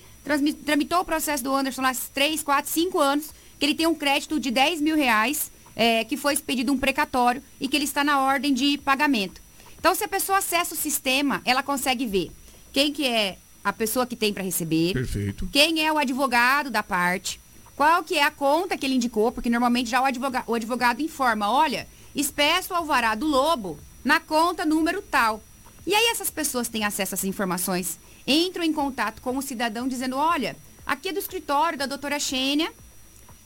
[0.64, 4.40] tramitou o processo do Anderson lá 3, 4, 5 anos, que ele tem um crédito
[4.40, 8.20] de 10 mil reais, é, que foi expedido um precatório e que ele está na
[8.20, 9.42] ordem de pagamento.
[9.78, 12.30] Então, se a pessoa acessa o sistema, ela consegue ver
[12.74, 15.48] quem que é a pessoa que tem para receber, Perfeito.
[15.50, 17.40] quem é o advogado da parte,
[17.76, 21.00] qual que é a conta que ele indicou, porque normalmente já o advogado, o advogado
[21.00, 25.42] informa, olha, espeço o alvará do lobo na conta número tal.
[25.86, 29.86] E aí essas pessoas têm acesso a essas informações, entram em contato com o cidadão
[29.86, 32.72] dizendo, olha, aqui é do escritório da doutora Xênia,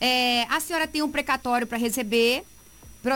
[0.00, 2.44] é, a senhora tem um precatório para receber,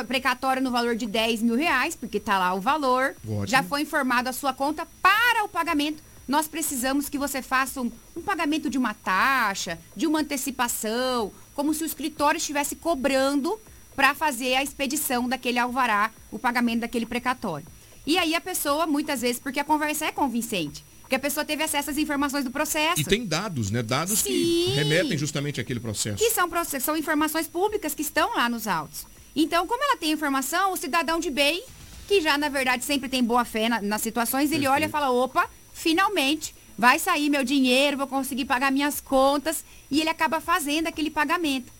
[0.04, 3.46] precatório no valor de 10 mil reais, porque está lá o valor, Ótimo.
[3.46, 6.02] já foi informado a sua conta para o pagamento.
[6.26, 11.74] Nós precisamos que você faça um, um pagamento de uma taxa, de uma antecipação, como
[11.74, 13.58] se o escritório estivesse cobrando
[13.94, 17.66] para fazer a expedição daquele alvará, o pagamento daquele precatório.
[18.06, 21.62] E aí a pessoa, muitas vezes, porque a conversa é convincente, porque a pessoa teve
[21.62, 23.00] acesso às informações do processo.
[23.00, 23.82] E tem dados, né?
[23.82, 24.30] Dados Sim.
[24.30, 26.16] que remetem justamente àquele processo.
[26.16, 29.06] Que são, processos, são informações públicas que estão lá nos autos.
[29.34, 31.62] Então, como ela tem informação, o cidadão de bem,
[32.06, 34.72] que já na verdade sempre tem boa fé na, nas situações, ele Perfeito.
[34.72, 40.00] olha e fala, opa, finalmente vai sair meu dinheiro, vou conseguir pagar minhas contas, e
[40.00, 41.72] ele acaba fazendo aquele pagamento.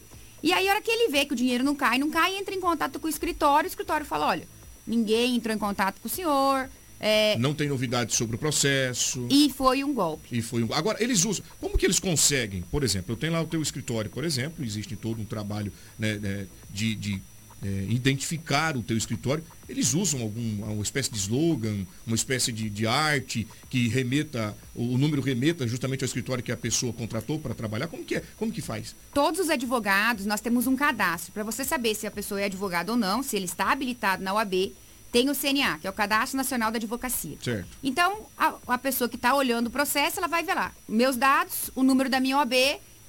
[0.42, 2.54] E aí, a hora que ele vê que o dinheiro não cai, não cai, entra
[2.54, 4.46] em contato com o escritório, o escritório fala, olha,
[4.86, 6.68] ninguém entrou em contato com o senhor,
[7.04, 9.26] é, Não tem novidades sobre o processo.
[9.28, 10.28] e foi um golpe.
[10.30, 10.72] E foi um...
[10.72, 11.44] Agora, eles usam.
[11.60, 12.62] Como que eles conseguem?
[12.70, 16.14] Por exemplo, eu tenho lá o teu escritório, por exemplo, existe todo um trabalho né,
[16.14, 17.20] né, de, de
[17.62, 19.44] é, identificar o teu escritório.
[19.68, 24.98] Eles usam algum, uma espécie de slogan, uma espécie de, de arte que remeta, o
[24.98, 27.86] número remeta justamente ao escritório que a pessoa contratou para trabalhar.
[27.86, 28.22] Como que é?
[28.36, 28.94] Como que faz?
[29.14, 32.90] Todos os advogados, nós temos um cadastro para você saber se a pessoa é advogado
[32.90, 34.74] ou não, se ele está habilitado na UAB.
[35.12, 37.36] Tem o CNA, que é o Cadastro Nacional da Advocacia.
[37.42, 37.68] Certo.
[37.82, 40.72] Então, a, a pessoa que está olhando o processo, ela vai ver lá.
[40.88, 42.54] Meus dados, o número da minha OAB,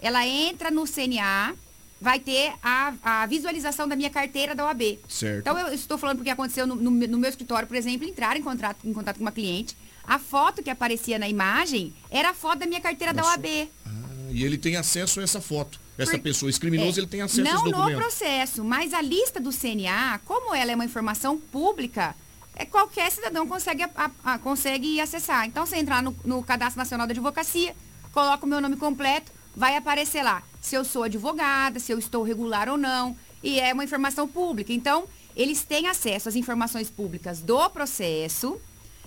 [0.01, 1.55] ela entra no CNA,
[2.03, 4.99] vai ter a, a visualização da minha carteira da OAB.
[5.07, 5.39] Certo.
[5.39, 8.41] Então, eu estou falando porque aconteceu no, no, no meu escritório, por exemplo, entrar em
[8.43, 9.77] contato, em contato com uma cliente.
[10.05, 13.35] A foto que aparecia na imagem era a foto da minha carteira da Nossa.
[13.37, 13.45] OAB.
[13.85, 13.91] Ah,
[14.31, 15.79] e ele tem acesso a essa foto.
[15.97, 18.93] Essa Por- pessoa, esse criminoso, É, ele tem acesso a Não esse no processo, mas
[18.93, 22.13] a lista do CNA, como ela é uma informação pública,
[22.53, 25.45] é, qualquer cidadão consegue, a- a- consegue acessar.
[25.45, 27.73] Então, você entrar no, no Cadastro Nacional da Advocacia,
[28.11, 32.23] coloca o meu nome completo, vai aparecer lá se eu sou advogada, se eu estou
[32.23, 34.71] regular ou não, e é uma informação pública.
[34.71, 35.03] Então,
[35.35, 38.59] eles têm acesso às informações públicas do processo,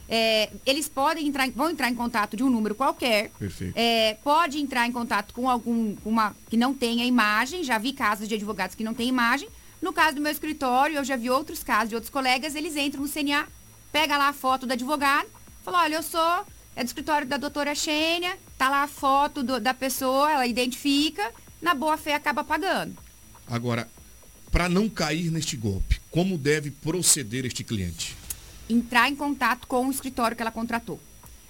[0.09, 3.32] é, eles podem entrar, vão entrar em contato de um número qualquer,
[3.74, 7.64] é, pode entrar em contato com algum uma que não tenha imagem.
[7.64, 9.48] Já vi casos de advogados que não têm imagem.
[9.82, 13.02] No caso do meu escritório, eu já vi outros casos de outros colegas, eles entram
[13.02, 13.46] no CNA,
[13.90, 15.26] pega lá a foto do advogado,
[15.64, 16.44] fala, olha, eu sou
[16.76, 21.32] é do escritório da doutora Xênia, tá lá a foto do- da pessoa, ela identifica,
[21.61, 22.96] na boa fé acaba pagando.
[23.46, 23.88] Agora,
[24.50, 28.16] para não cair neste golpe, como deve proceder este cliente?
[28.68, 31.00] entrar em contato com o escritório que ela contratou.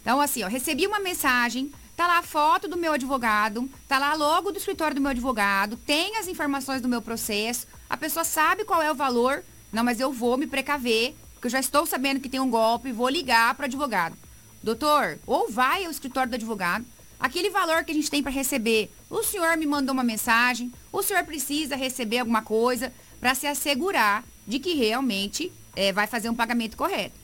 [0.02, 4.14] Então, assim, ó, recebi uma mensagem, tá lá a foto do meu advogado, tá lá
[4.14, 8.64] logo do escritório do meu advogado, tem as informações do meu processo, a pessoa sabe
[8.64, 9.42] qual é o valor,
[9.72, 12.92] não, mas eu vou me precaver, porque eu já estou sabendo que tem um golpe,
[12.92, 14.16] vou ligar para o advogado.
[14.62, 16.84] Doutor, ou vai ao escritório do advogado,
[17.18, 21.02] aquele valor que a gente tem para receber, o senhor me mandou uma mensagem, o
[21.02, 26.34] senhor precisa receber alguma coisa para se assegurar de que realmente eh, vai fazer um
[26.34, 27.14] pagamento correto.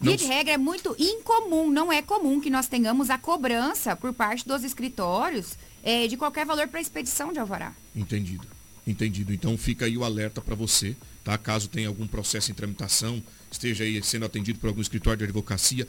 [0.00, 3.96] Não Via de regra, é muito incomum, não é comum que nós tenhamos a cobrança
[3.96, 7.74] por parte dos escritórios eh, de qualquer valor para expedição de alvará.
[7.94, 8.46] Entendido.
[8.86, 9.32] Entendido.
[9.32, 11.38] Então fica aí o alerta para você, tá?
[11.38, 15.88] Caso tenha algum processo em tramitação, esteja aí sendo atendido por algum escritório de advocacia,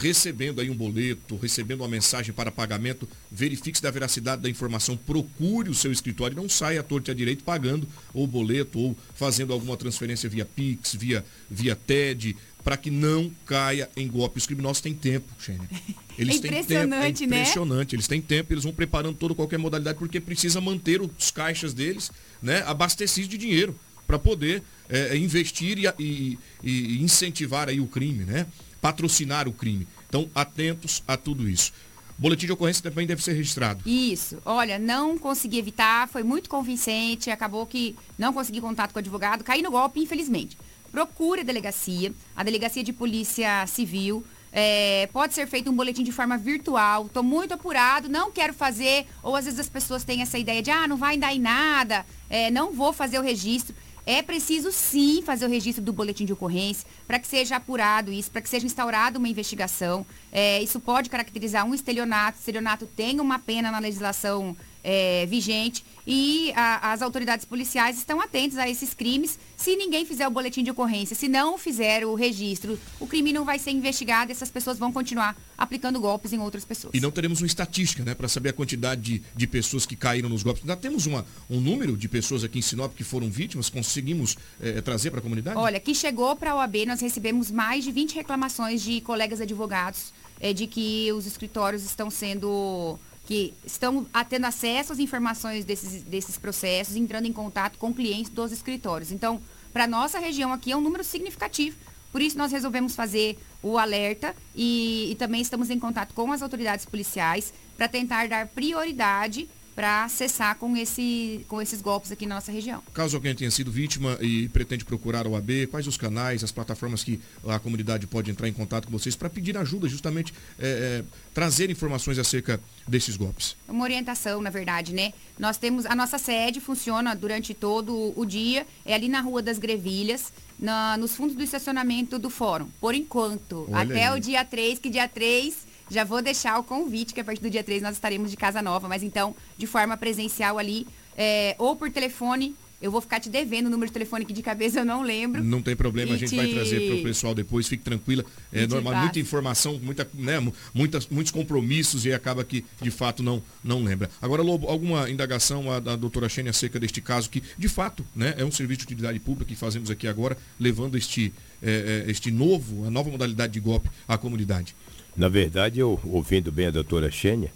[0.00, 4.96] recebendo aí um boleto, recebendo uma mensagem para pagamento, verifique se da veracidade da informação,
[4.96, 8.96] procure o seu escritório, não saia à torta e à direito pagando ou boleto ou
[9.14, 14.38] fazendo alguma transferência via Pix, via, via TED, para que não caia em golpe.
[14.38, 15.68] Os criminosos têm tempo, Xênia.
[16.18, 17.96] Eles É têm tempo, é impressionante, né?
[17.96, 22.10] Eles têm tempo, eles vão preparando toda qualquer modalidade porque precisa manter os caixas deles,
[22.40, 28.24] né, abastecidos de dinheiro para poder é, investir e, e- e incentivar aí o crime,
[28.24, 28.46] né?
[28.84, 29.88] Patrocinar o crime.
[30.06, 31.72] Então, atentos a tudo isso.
[32.18, 33.80] Boletim de ocorrência também deve ser registrado.
[33.88, 34.36] Isso.
[34.44, 39.42] Olha, não consegui evitar, foi muito convincente, acabou que não consegui contato com o advogado,
[39.42, 40.58] caí no golpe, infelizmente.
[40.92, 44.22] Procure a delegacia, a delegacia de polícia civil.
[44.56, 47.06] é, pode ser feito um boletim de forma virtual.
[47.06, 49.06] Estou muito apurado, não quero fazer.
[49.20, 52.06] Ou às vezes as pessoas têm essa ideia de, ah, não vai dar em nada,
[52.30, 53.74] é, não vou fazer o registro.
[54.06, 58.30] É preciso sim fazer o registro do boletim de ocorrência para que seja apurado isso,
[58.30, 60.04] para que seja instaurada uma investigação.
[60.30, 62.38] É, isso pode caracterizar um estelionato.
[62.38, 68.58] Estelionato tem uma pena na legislação é, vigente e a- as autoridades policiais estão atentas
[68.58, 69.38] a esses crimes.
[69.56, 73.44] Se ninguém fizer o boletim de ocorrência, se não fizer o registro, o crime não
[73.46, 76.92] vai ser investigado e essas pessoas vão continuar aplicando golpes em outras pessoas.
[76.94, 80.28] E não teremos uma estatística, né, para saber a quantidade de, de pessoas que caíram
[80.28, 80.62] nos golpes.
[80.62, 84.82] Ainda temos uma, um número de pessoas aqui em Sinop que foram vítimas, conseguimos eh,
[84.82, 85.56] trazer para a comunidade?
[85.56, 90.12] Olha, que chegou para a OAB, nós recebemos mais de 20 reclamações de colegas advogados
[90.40, 96.36] eh, de que os escritórios estão sendo que estão tendo acesso às informações desses, desses
[96.36, 99.10] processos, entrando em contato com clientes dos escritórios.
[99.10, 99.40] Então,
[99.72, 101.76] para nossa região aqui é um número significativo.
[102.12, 106.42] Por isso nós resolvemos fazer o alerta e, e também estamos em contato com as
[106.42, 112.36] autoridades policiais para tentar dar prioridade para cessar com, esse, com esses golpes aqui na
[112.36, 112.82] nossa região.
[112.92, 117.02] Caso alguém tenha sido vítima e pretende procurar a OAB, quais os canais, as plataformas
[117.02, 121.04] que a comunidade pode entrar em contato com vocês para pedir ajuda, justamente eh, eh,
[121.32, 123.56] trazer informações acerca desses golpes?
[123.68, 125.12] uma orientação, na verdade, né?
[125.38, 129.58] Nós temos a nossa sede funciona durante todo o dia, é ali na Rua das
[129.58, 134.16] Grevilhas, na- nos fundos do estacionamento do fórum, por enquanto, Olha até aí.
[134.16, 135.56] o dia 3, que dia 3
[135.90, 138.62] já vou deixar o convite, que a partir do dia 3 nós estaremos de casa
[138.62, 143.30] nova, mas então, de forma presencial ali, é, ou por telefone, eu vou ficar te
[143.30, 145.42] devendo o número de telefone que de cabeça eu não lembro.
[145.42, 148.22] Não tem problema, a E gente vai te- trazer para o pessoal depois, fique tranquila.
[148.52, 153.22] É normal, muita informação, muita, né, mu- muitas, muitos compromissos e acaba que de fato
[153.22, 154.10] não, não lembra.
[154.20, 158.34] Agora, Lobo, alguma indagação a, da doutora Xênia acerca deste caso, que de fato né,
[158.36, 161.32] é um serviço de utilidade pública que fazemos aqui agora, levando este,
[161.62, 164.74] eh, este novo, a nova modalidade de golpe à comunidade.
[165.16, 167.52] Na verdade, eu ouvindo bem a doutora Xênia,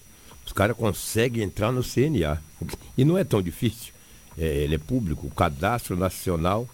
[0.47, 2.41] os caras conseguem entrar no CNA.
[2.97, 3.93] E não é tão difícil.
[4.37, 6.69] É, ele é público, o Cadastro Nacional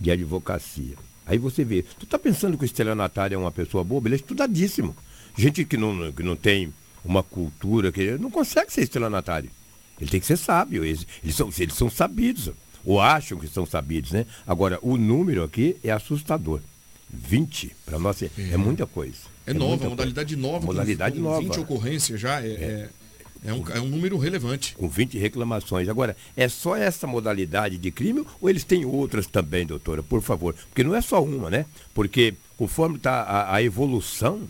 [0.00, 0.96] de Advocacia.
[1.26, 4.08] Aí você vê, tu tá pensando que o estelionatário é uma pessoa boba?
[4.08, 4.96] Ele é estudadíssimo.
[5.36, 6.72] Gente que não, que não tem
[7.04, 9.50] uma cultura, que não consegue ser estelionatário.
[10.00, 10.84] Ele tem que ser sábio.
[10.84, 12.50] Eles, eles, são, eles são sabidos.
[12.84, 14.26] Ou acham que são sabidos, né?
[14.46, 16.60] Agora, o número aqui é assustador.
[17.14, 19.14] 20, para nós, é, é muita coisa.
[19.46, 20.48] É, nova, muita modalidade coisa.
[20.48, 20.60] nova.
[20.60, 21.40] com- Modalidade com nova.
[21.40, 22.88] 20 ocorrências já, é, é,
[23.46, 24.74] é um, é um número relevante.
[24.74, 25.88] Com 20 reclamações.
[25.88, 30.02] Agora, é só essa modalidade de crime ou eles têm outras também, doutora?
[30.02, 30.54] Por favor.
[30.70, 31.66] Porque não é só uma, né?
[31.92, 34.48] Porque conforme está a, a evolução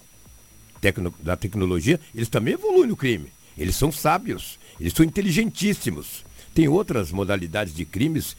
[0.80, 3.26] tecno- da tecnologia, eles também evoluem no crime.
[3.58, 6.24] Eles são sábios, eles são inteligentíssimos.
[6.54, 8.36] Tem outras modalidades de crimes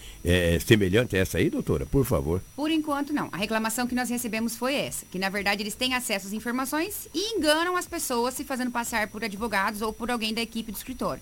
[0.65, 1.85] semelhantes a essa aí, doutora?
[1.85, 2.41] Por favor.
[2.55, 3.27] Por enquanto, não.
[3.29, 7.09] A reclamação que nós recebemos foi essa, que na verdade eles têm acesso às informações
[7.13, 10.77] e enganam as pessoas se fazendo passar por advogados ou por alguém da equipe do
[10.77, 11.21] escritório.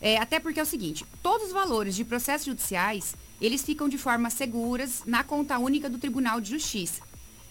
[0.00, 3.96] É, até porque é o seguinte, todos os valores de processos judiciais, eles ficam de
[3.96, 7.02] forma seguras na conta única do Tribunal de Justiça.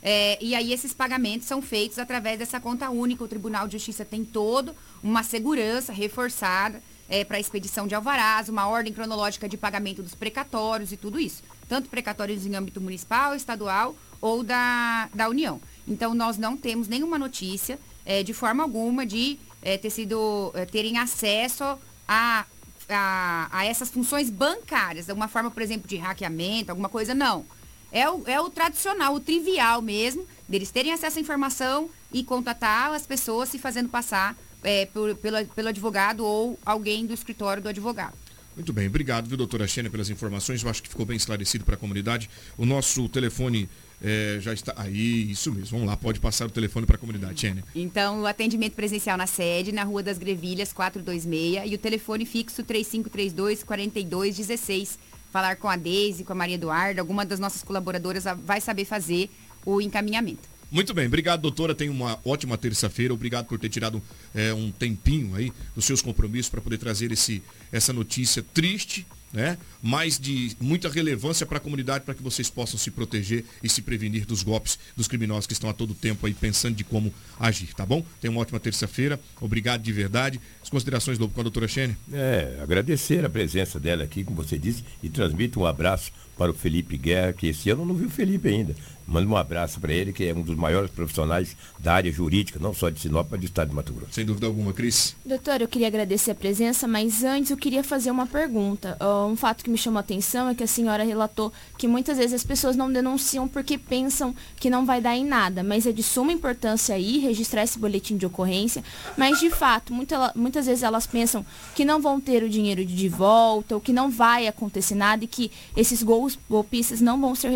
[0.03, 3.23] É, e aí esses pagamentos são feitos através dessa conta única.
[3.23, 6.83] O Tribunal de Justiça tem todo uma segurança reforçada
[7.28, 11.43] para a expedição de alvarás, uma ordem cronológica de pagamento dos precatórios e tudo isso.
[11.68, 15.59] Tanto precatórios em âmbito municipal, estadual ou da, da União.
[15.88, 20.66] Então nós não temos nenhuma notícia é, de forma alguma de é, ter sido, é,
[20.66, 21.64] terem acesso
[22.07, 22.45] a,
[22.89, 27.45] a, a essas funções bancárias, uma forma, por exemplo, de hackeamento, alguma coisa, não.
[27.91, 32.93] É o, é o tradicional, o trivial mesmo, deles terem acesso à informação e contatar
[32.93, 37.70] as pessoas se fazendo passar é, por- pelo, pelo advogado ou alguém do escritório do
[37.70, 38.14] advogado.
[38.55, 40.62] Muito bem, obrigado, viu, doutora Xênia, pelas informações.
[40.62, 42.30] Eu acho que ficou bem esclarecido para a comunidade.
[42.57, 43.70] O nosso telefone
[44.03, 44.74] é, já está.
[44.76, 45.78] Aí, isso mesmo.
[45.78, 47.64] Vamos lá, pode passar o telefone para a comunidade, Xênia.
[47.74, 52.62] Então, o atendimento presencial na sede, na Rua das Grevilhas, 426, e o telefone fixo
[52.62, 54.99] 3532 4216.
[55.32, 59.30] Falar com a Deise, com a Maria Eduarda, alguma das nossas colaboradoras vai saber fazer
[59.66, 60.41] o encaminhamento.
[60.72, 61.76] Muito bem, obrigado, doutora.
[61.76, 63.13] Tenha uma ótima terça-feira.
[63.13, 64.01] Obrigado por ter tirado
[64.34, 67.43] é, um tempinho aí dos seus compromissos para poder trazer esse,
[67.74, 69.57] essa notícia triste, né?
[69.82, 73.82] Mas de muita relevância para a comunidade para que vocês possam se proteger e se
[73.82, 77.74] prevenir dos golpes dos criminosos que estão a todo tempo aí pensando de como agir,
[77.74, 78.01] tá bom?
[78.22, 79.19] Tenha uma ótima terça-feira.
[79.41, 80.39] Obrigado de verdade.
[80.63, 81.97] As considerações do, com a doutora Xene?
[82.13, 86.55] É, agradecer a presença dela aqui, como você disse, e transmito um abraço para o
[86.55, 88.75] Felipe Guerra, que esse ano não viu o Felipe ainda.
[89.11, 92.73] Manda um abraço para ele, que é um dos maiores profissionais da área jurídica, não
[92.73, 94.13] só de Sinop, mas do estado de Mato Grosso.
[94.13, 95.17] Sem dúvida alguma, Cris.
[95.25, 98.97] Doutor, eu queria agradecer a presença, mas antes eu queria fazer uma pergunta.
[99.01, 102.17] Uh, um fato que me chamou a atenção é que a senhora relatou que muitas
[102.17, 105.91] vezes as pessoas não denunciam porque pensam que não vai dar em nada, mas é
[105.91, 108.81] de suma importância aí registrar esse boletim de ocorrência.
[109.17, 113.09] Mas de fato, muita, muitas vezes elas pensam que não vão ter o dinheiro de
[113.09, 116.01] volta, ou que não vai acontecer nada e que esses
[116.49, 117.49] golpistas não vão ser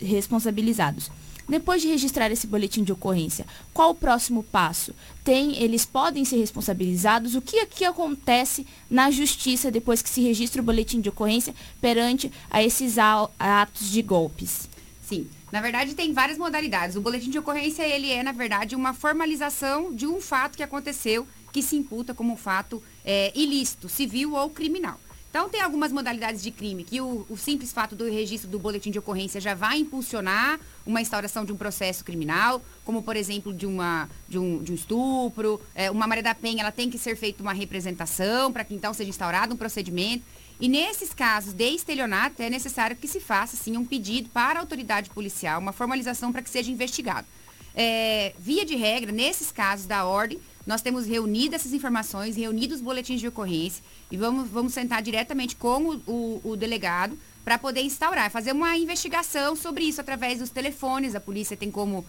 [0.00, 1.10] responsabilizados
[1.48, 4.94] depois de registrar esse boletim de ocorrência, qual o próximo passo?
[5.22, 7.34] Tem, eles podem ser responsabilizados?
[7.34, 12.32] O que aqui acontece na justiça depois que se registra o boletim de ocorrência perante
[12.50, 14.68] a esses atos de golpes?
[15.02, 16.96] Sim, na verdade tem várias modalidades.
[16.96, 21.26] O boletim de ocorrência ele é na verdade uma formalização de um fato que aconteceu
[21.52, 24.98] que se imputa como um fato é, ilícito, civil ou criminal.
[25.34, 28.92] Então, tem algumas modalidades de crime que o, o, simples fato do registro do boletim
[28.92, 33.66] de ocorrência já vai impulsionar uma instauração de um processo criminal, como, por exemplo, de,
[33.66, 35.60] uma, de, um, de um estupro.
[35.74, 38.94] É, uma Maria da Penha, ela tem que ser feita uma representação para que, então,
[38.94, 40.22] seja instaurado um procedimento.
[40.60, 44.62] E nesses casos de estelionato, é necessário que se faça, sim, um pedido para a
[44.62, 47.26] autoridade policial, uma formalização para que seja investigado.
[47.74, 52.80] É, via de regra, nesses casos da ordem, nós temos reunido essas informações, reunido os
[52.80, 57.82] boletins de ocorrência e vamos, vamos sentar diretamente com o, o, o delegado para poder
[57.82, 61.14] instaurar, fazer uma investigação sobre isso através dos telefones.
[61.14, 62.04] A polícia tem como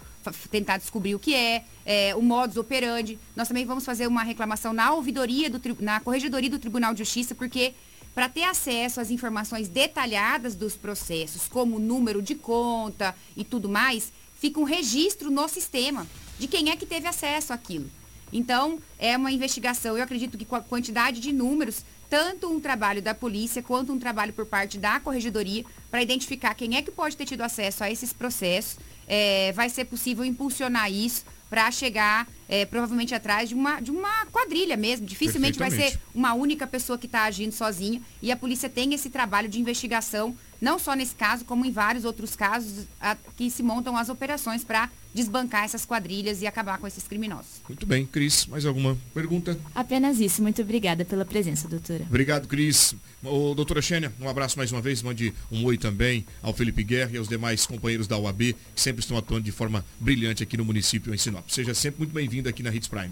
[0.49, 3.19] tentar descobrir o que é, é, o modus operandi.
[3.35, 7.35] Nós também vamos fazer uma reclamação na ouvidoria, do, na corregedoria do Tribunal de Justiça,
[7.35, 7.73] porque
[8.13, 14.13] para ter acesso às informações detalhadas dos processos, como número de conta e tudo mais,
[14.39, 16.07] fica um registro no sistema
[16.39, 17.91] de quem é que teve acesso àquilo.
[18.31, 19.97] Então, é uma investigação.
[19.97, 23.99] Eu acredito que com a quantidade de números, tanto um trabalho da polícia quanto um
[23.99, 27.91] trabalho por parte da corregedoria para identificar quem é que pode ter tido acesso a
[27.91, 28.77] esses processos.
[29.07, 34.25] É, vai ser possível impulsionar isso para chegar é, provavelmente atrás de uma, de uma
[34.27, 35.05] quadrilha mesmo.
[35.05, 38.01] Dificilmente vai ser uma única pessoa que está agindo sozinha.
[38.21, 42.03] E a polícia tem esse trabalho de investigação, não só nesse caso, como em vários
[42.05, 46.85] outros casos a, que se montam as operações para desbancar essas quadrilhas e acabar com
[46.85, 47.61] esses criminosos.
[47.69, 49.57] Muito bem, Cris, mais alguma pergunta?
[49.73, 50.41] Apenas isso.
[50.41, 52.03] Muito obrigada pela presença, doutora.
[52.03, 52.93] Obrigado, Cris.
[53.23, 55.01] Ô, doutora Xênia, um abraço mais uma vez.
[55.01, 58.99] Mande um oi também ao Felipe Guerra e aos demais companheiros da UAB, que sempre
[58.99, 61.47] estão atuando de forma brilhante aqui no município em Sinop.
[61.47, 63.11] Seja sempre muito bem-vindo aqui na Hits Prime.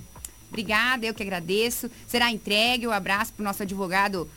[0.49, 1.89] Obrigada, eu que agradeço.
[2.05, 4.29] Será entregue o um abraço para o nosso advogado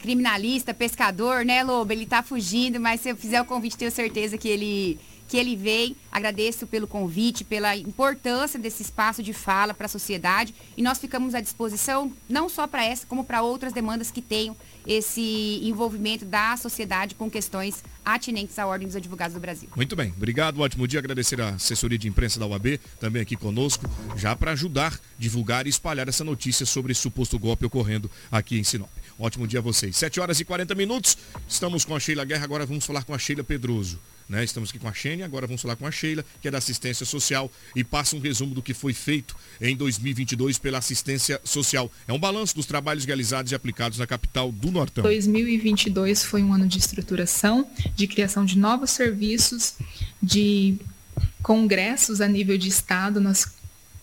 [0.00, 1.92] criminalista, pescador, né, Lobo?
[1.92, 4.98] Ele está fugindo, mas se eu fizer o convite, tenho certeza que ele
[5.32, 5.96] que ele veio.
[6.12, 11.34] Agradeço pelo convite, pela importância desse espaço de fala para a sociedade e nós ficamos
[11.34, 14.54] à disposição não só para essa, como para outras demandas que tenham
[14.86, 19.70] esse envolvimento da sociedade com questões atinentes à Ordem dos Advogados do Brasil.
[19.74, 20.98] Muito bem, obrigado, ótimo dia.
[20.98, 25.70] Agradecer a assessoria de imprensa da UAB, também aqui conosco, já para ajudar, divulgar e
[25.70, 28.90] espalhar essa notícia sobre suposto golpe ocorrendo aqui em Sinop.
[29.22, 29.96] Ótimo dia a vocês.
[29.96, 31.16] 7 horas e 40 minutos,
[31.48, 34.00] estamos com a Sheila Guerra, agora vamos falar com a Sheila Pedroso.
[34.28, 34.42] Né?
[34.42, 37.06] Estamos aqui com a Xênia, agora vamos falar com a Sheila, que é da assistência
[37.06, 41.88] social, e passa um resumo do que foi feito em 2022 pela assistência social.
[42.08, 45.04] É um balanço dos trabalhos realizados e aplicados na capital do Nortão.
[45.04, 49.74] 2022 foi um ano de estruturação, de criação de novos serviços,
[50.20, 50.78] de
[51.44, 53.20] congressos a nível de estado.
[53.20, 53.46] Nós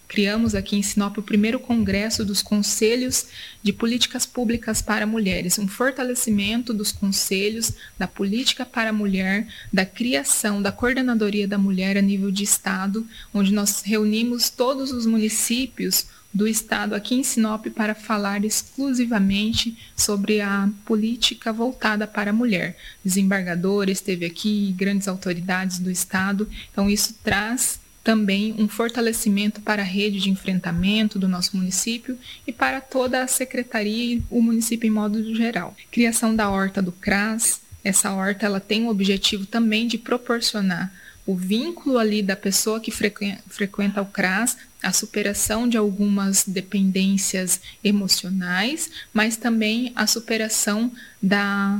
[0.10, 3.28] criamos aqui em Sinop o primeiro congresso dos conselhos
[3.62, 9.86] de políticas públicas para mulheres, um fortalecimento dos conselhos da política para a mulher, da
[9.86, 16.08] criação da coordenadoria da mulher a nível de estado, onde nós reunimos todos os municípios
[16.34, 22.78] do estado aqui em Sinop para falar exclusivamente sobre a política voltada para a mulher.
[23.06, 26.48] Desembargador esteve aqui, grandes autoridades do estado.
[26.72, 27.80] Então isso traz
[28.10, 33.28] também um fortalecimento para a rede de enfrentamento do nosso município e para toda a
[33.28, 35.78] secretaria e o município em modo geral.
[35.92, 37.62] Criação da horta do CRAS.
[37.84, 40.92] Essa horta ela tem o objetivo também de proporcionar
[41.24, 48.90] o vínculo ali da pessoa que frequenta o CRAS, a superação de algumas dependências emocionais,
[49.14, 50.92] mas também a superação
[51.22, 51.80] da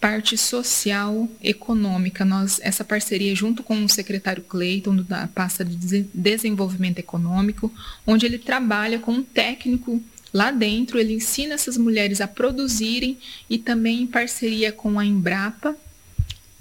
[0.00, 2.24] parte social econômica.
[2.24, 7.72] Nós, essa parceria junto com o secretário Cleiton, da pasta de desenvolvimento econômico,
[8.06, 10.00] onde ele trabalha com um técnico
[10.32, 13.18] lá dentro, ele ensina essas mulheres a produzirem
[13.48, 15.76] e também em parceria com a Embrapa,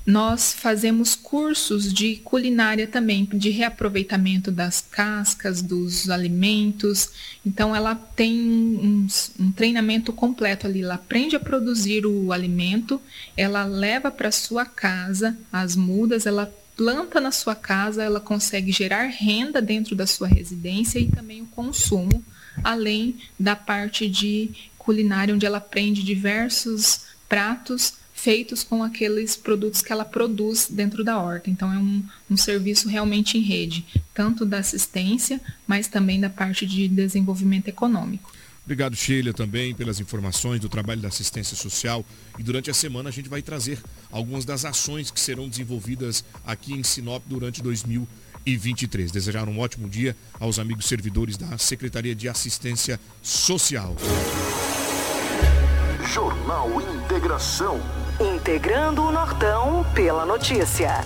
[0.07, 7.09] nós fazemos cursos de culinária também, de reaproveitamento das cascas, dos alimentos.
[7.45, 9.05] Então, ela tem um,
[9.37, 10.81] um treinamento completo ali.
[10.81, 13.01] Ela aprende a produzir o alimento,
[13.35, 19.07] ela leva para sua casa as mudas, ela planta na sua casa, ela consegue gerar
[19.07, 22.23] renda dentro da sua residência e também o consumo,
[22.63, 29.93] além da parte de culinária, onde ela aprende diversos pratos feitos com aqueles produtos que
[29.93, 31.51] ela produz dentro da horta.
[31.51, 36.65] Então, é um, um serviço realmente em rede, tanto da assistência, mas também da parte
[36.65, 38.31] de desenvolvimento econômico.
[38.65, 42.03] Obrigado, Sheila, também pelas informações do trabalho da assistência social.
[42.37, 43.79] E durante a semana a gente vai trazer
[44.11, 49.09] algumas das ações que serão desenvolvidas aqui em Sinop durante 2023.
[49.11, 53.95] Desejar um ótimo dia aos amigos servidores da Secretaria de Assistência Social.
[56.11, 58.06] Jornal Integração.
[58.19, 61.05] Integrando o Nortão pela notícia.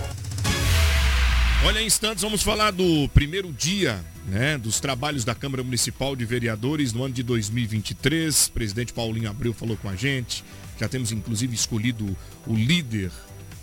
[1.62, 6.24] Olha, em instantes vamos falar do primeiro dia né, dos trabalhos da Câmara Municipal de
[6.24, 8.46] Vereadores no ano de 2023.
[8.46, 10.42] O presidente Paulinho Abreu falou com a gente.
[10.80, 13.10] Já temos inclusive escolhido o líder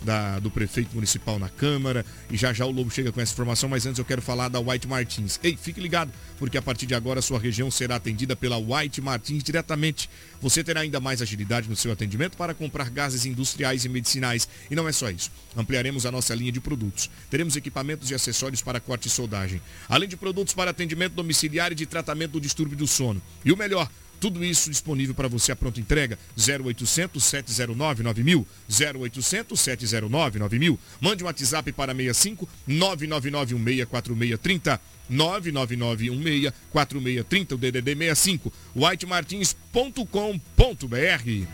[0.02, 2.04] da, do prefeito municipal na Câmara.
[2.30, 4.60] E já já o Lobo chega com essa informação, mas antes eu quero falar da
[4.60, 5.38] White Martins.
[5.42, 9.00] Ei, fique ligado, porque a partir de agora a sua região será atendida pela White
[9.00, 10.08] Martins diretamente.
[10.40, 14.48] Você terá ainda mais agilidade no seu atendimento para comprar gases industriais e medicinais.
[14.70, 15.30] E não é só isso.
[15.56, 17.10] Ampliaremos a nossa linha de produtos.
[17.28, 19.60] Teremos equipamentos e acessórios para corte e soldagem.
[19.88, 23.20] Além de produtos para atendimento domiciliar e de tratamento do distúrbio do sono.
[23.44, 23.88] E o melhor,
[24.20, 26.18] tudo isso disponível para você a pronta entrega.
[26.36, 28.46] 0800 709 9000.
[28.68, 30.78] 0800 709 9000.
[31.00, 34.78] Mande um WhatsApp para 65 999 4630.
[35.10, 41.46] 999164630, o DDD 65, whitemartins.com.br.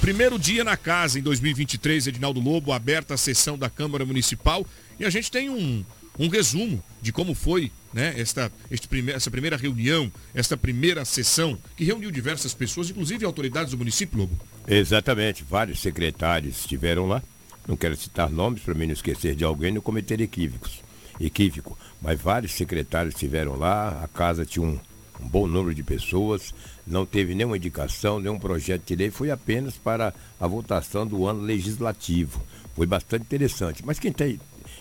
[0.00, 4.64] Primeiro dia na casa em 2023, Edinaldo Lobo, aberta a sessão da Câmara Municipal
[4.98, 5.84] e a gente tem um,
[6.18, 8.52] um resumo de como foi né, esta,
[8.88, 14.18] prime essa primeira reunião, esta primeira sessão, que reuniu diversas pessoas, inclusive autoridades do município,
[14.18, 14.38] Lobo.
[14.66, 17.22] Exatamente, vários secretários estiveram lá.
[17.66, 20.82] Não quero citar nomes para mim não esquecer de alguém não cometer equívocos.
[21.20, 24.78] Equívoco, mas vários secretários estiveram lá, a casa tinha um,
[25.20, 26.54] um bom número de pessoas,
[26.86, 31.42] não teve nenhuma indicação, nenhum projeto de lei, foi apenas para a votação do ano
[31.42, 32.40] legislativo.
[32.74, 33.84] Foi bastante interessante.
[33.84, 34.40] Mas quem tem,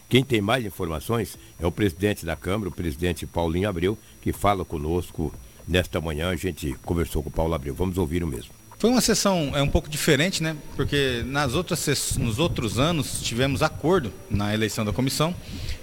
[0.09, 4.63] quem tem mais informações é o presidente da Câmara, o presidente Paulinho Abreu, que fala
[4.63, 5.33] conosco
[5.67, 6.29] nesta manhã.
[6.29, 7.75] A gente conversou com o Paulo Abreu.
[7.75, 8.51] Vamos ouvir o mesmo.
[8.79, 10.55] Foi uma sessão é um pouco diferente, né?
[10.75, 15.33] Porque nas outras nos outros anos tivemos acordo na eleição da comissão,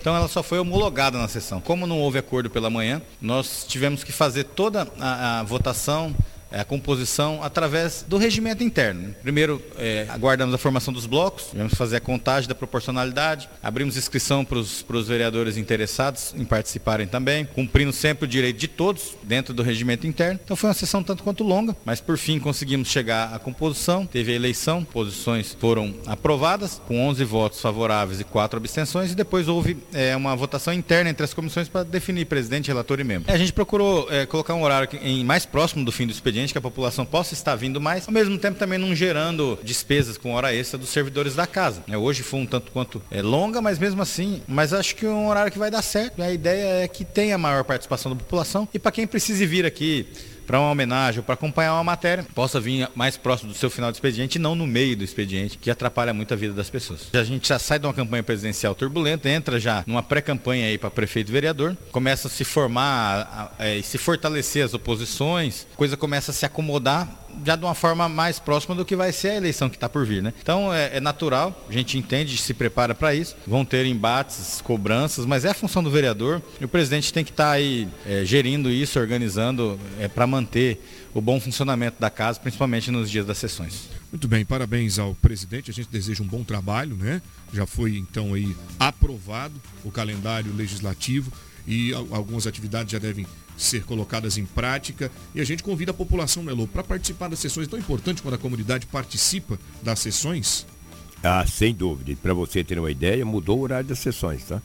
[0.00, 1.60] então ela só foi homologada na sessão.
[1.60, 6.14] Como não houve acordo pela manhã, nós tivemos que fazer toda a, a votação
[6.60, 9.14] a composição através do regimento interno.
[9.22, 14.44] Primeiro, é, aguardamos a formação dos blocos, vamos fazer a contagem da proporcionalidade, abrimos inscrição
[14.44, 19.62] para os vereadores interessados em participarem também, cumprindo sempre o direito de todos dentro do
[19.62, 20.40] regimento interno.
[20.42, 24.32] Então foi uma sessão tanto quanto longa, mas por fim conseguimos chegar à composição, teve
[24.32, 29.76] a eleição, posições foram aprovadas, com 11 votos favoráveis e 4 abstenções, e depois houve
[29.92, 33.32] é, uma votação interna entre as comissões para definir presidente, relator e membro.
[33.32, 36.58] A gente procurou é, colocar um horário em mais próximo do fim do expediente, que
[36.58, 40.54] a população possa estar vindo mais, ao mesmo tempo também não gerando despesas com hora
[40.54, 41.82] extra dos servidores da casa.
[41.88, 45.08] É, hoje foi um tanto quanto é, longa, mas mesmo assim, mas acho que é
[45.08, 46.22] um horário que vai dar certo.
[46.22, 50.06] A ideia é que tenha maior participação da população e para quem precise vir aqui
[50.46, 53.90] para uma homenagem ou para acompanhar uma matéria, possa vir mais próximo do seu final
[53.90, 57.08] de expediente e não no meio do expediente, que atrapalha muito a vida das pessoas.
[57.12, 60.90] A gente já sai de uma campanha presidencial turbulenta, entra já numa pré-campanha aí para
[60.90, 66.34] prefeito e vereador, começa a se formar e se fortalecer as oposições, coisa começa a
[66.34, 69.76] se acomodar já de uma forma mais próxima do que vai ser a eleição que
[69.76, 70.22] está por vir.
[70.22, 70.32] Né?
[70.42, 73.36] Então é, é, natural, a gente entende, se prepara para isso.
[73.46, 77.30] Vão ter embates, cobranças, mas é a função do vereador e o presidente tem que
[77.30, 80.80] estar tá aí é, gerindo isso, organizando é, para manter
[81.14, 83.88] o bom funcionamento da casa, principalmente nos dias das sessões.
[84.10, 85.70] Muito bem, parabéns ao presidente.
[85.70, 87.22] A gente deseja um bom trabalho, né?
[87.52, 89.54] Já foi então aí aprovado
[89.84, 91.32] o calendário legislativo
[91.66, 95.10] e algumas atividades já devem ser colocadas em prática.
[95.34, 97.66] E a gente convida a população, Melo, para participar das sessões.
[97.66, 100.66] É tão importante quando a comunidade participa das sessões.
[101.22, 102.16] Ah, sem dúvida.
[102.20, 104.60] Para você ter uma ideia, mudou o horário das sessões, tá?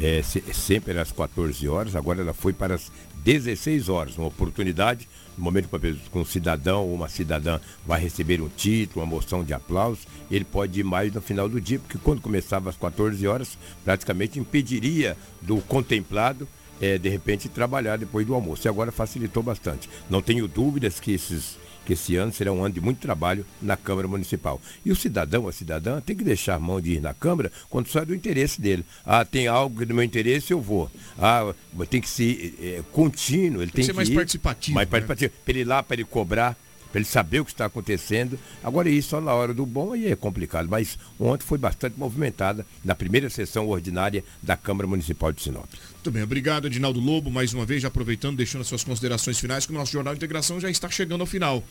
[0.00, 2.90] É, sempre era às 14 horas, agora ela foi para as
[3.24, 4.16] 16 horas.
[4.16, 9.10] Uma oportunidade no momento que um cidadão ou uma cidadã vai receber um título, uma
[9.10, 12.76] moção de aplauso, ele pode ir mais no final do dia, porque quando começava às
[12.76, 16.46] 14 horas, praticamente impediria do contemplado
[16.80, 18.66] é, de repente trabalhar depois do almoço.
[18.66, 19.88] E agora facilitou bastante.
[20.08, 21.56] Não tenho dúvidas que esses
[21.88, 24.60] que esse ano será um ano de muito trabalho na Câmara Municipal.
[24.84, 27.88] E o cidadão, a cidadã, tem que deixar a mão de ir na Câmara quando
[27.88, 28.84] sai do interesse dele.
[29.06, 30.90] Ah, tem algo do meu interesse, eu vou.
[31.18, 31.54] Ah,
[31.88, 34.74] tem que ser é, contínuo, ele tem, tem que ser mais ir, participativo.
[34.74, 34.90] Mais né?
[34.90, 35.32] participativo.
[35.42, 36.54] Para ele ir lá, para ele cobrar
[36.90, 38.38] para ele saber o que está acontecendo.
[38.64, 42.64] Agora, isso só na hora do bom aí é complicado, mas ontem foi bastante movimentada
[42.82, 45.68] na primeira sessão ordinária da Câmara Municipal de Sinop.
[46.08, 49.66] Muito bem, obrigado, Edinaldo Lobo, mais uma vez, já aproveitando, deixando as suas considerações finais,
[49.66, 51.62] que o nosso Jornal de Integração já está chegando ao final.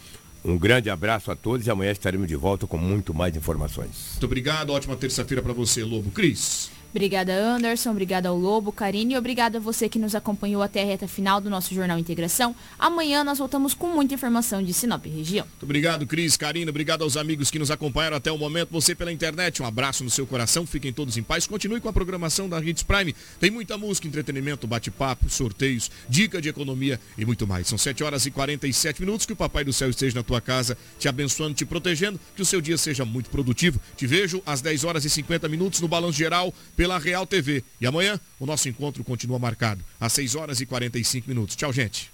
[0.45, 4.09] Um grande abraço a todos e amanhã estaremos de volta com muito mais informações.
[4.11, 6.11] Muito obrigado, ótima terça-feira para você, Lobo.
[6.11, 6.69] Cris.
[6.97, 7.91] Obrigada, Anderson.
[7.91, 9.13] Obrigada ao Lobo, Karine.
[9.13, 12.55] E obrigada a você que nos acompanhou até a reta final do nosso Jornal Integração.
[12.79, 15.45] Amanhã nós voltamos com muita informação de Sinop região.
[15.45, 16.67] Muito obrigado, Cris, Karine.
[16.67, 18.69] Obrigado aos amigos que nos acompanharam até o momento.
[18.71, 19.61] Você pela internet.
[19.61, 20.65] Um abraço no seu coração.
[20.65, 21.45] Fiquem todos em paz.
[21.45, 23.15] Continue com a programação da Hits Prime.
[23.39, 27.67] Tem muita música, entretenimento, bate-papo, sorteios, dica de economia e muito mais.
[27.67, 29.27] São 7 horas e 47 minutos.
[29.27, 32.19] Que o Papai do Céu esteja na tua casa, te abençoando, te protegendo.
[32.35, 33.79] Que o seu dia seja muito produtivo.
[33.95, 36.51] Te vejo às 10 horas e 50 minutos no Balanço Geral
[36.87, 37.63] pela Real TV.
[37.81, 41.55] E amanhã o nosso encontro continua marcado às 6 horas e 45 minutos.
[41.57, 42.09] Tchau, gente.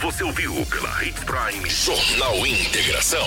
[0.00, 3.26] Você ouviu pela Hits Prime Jornal Integração.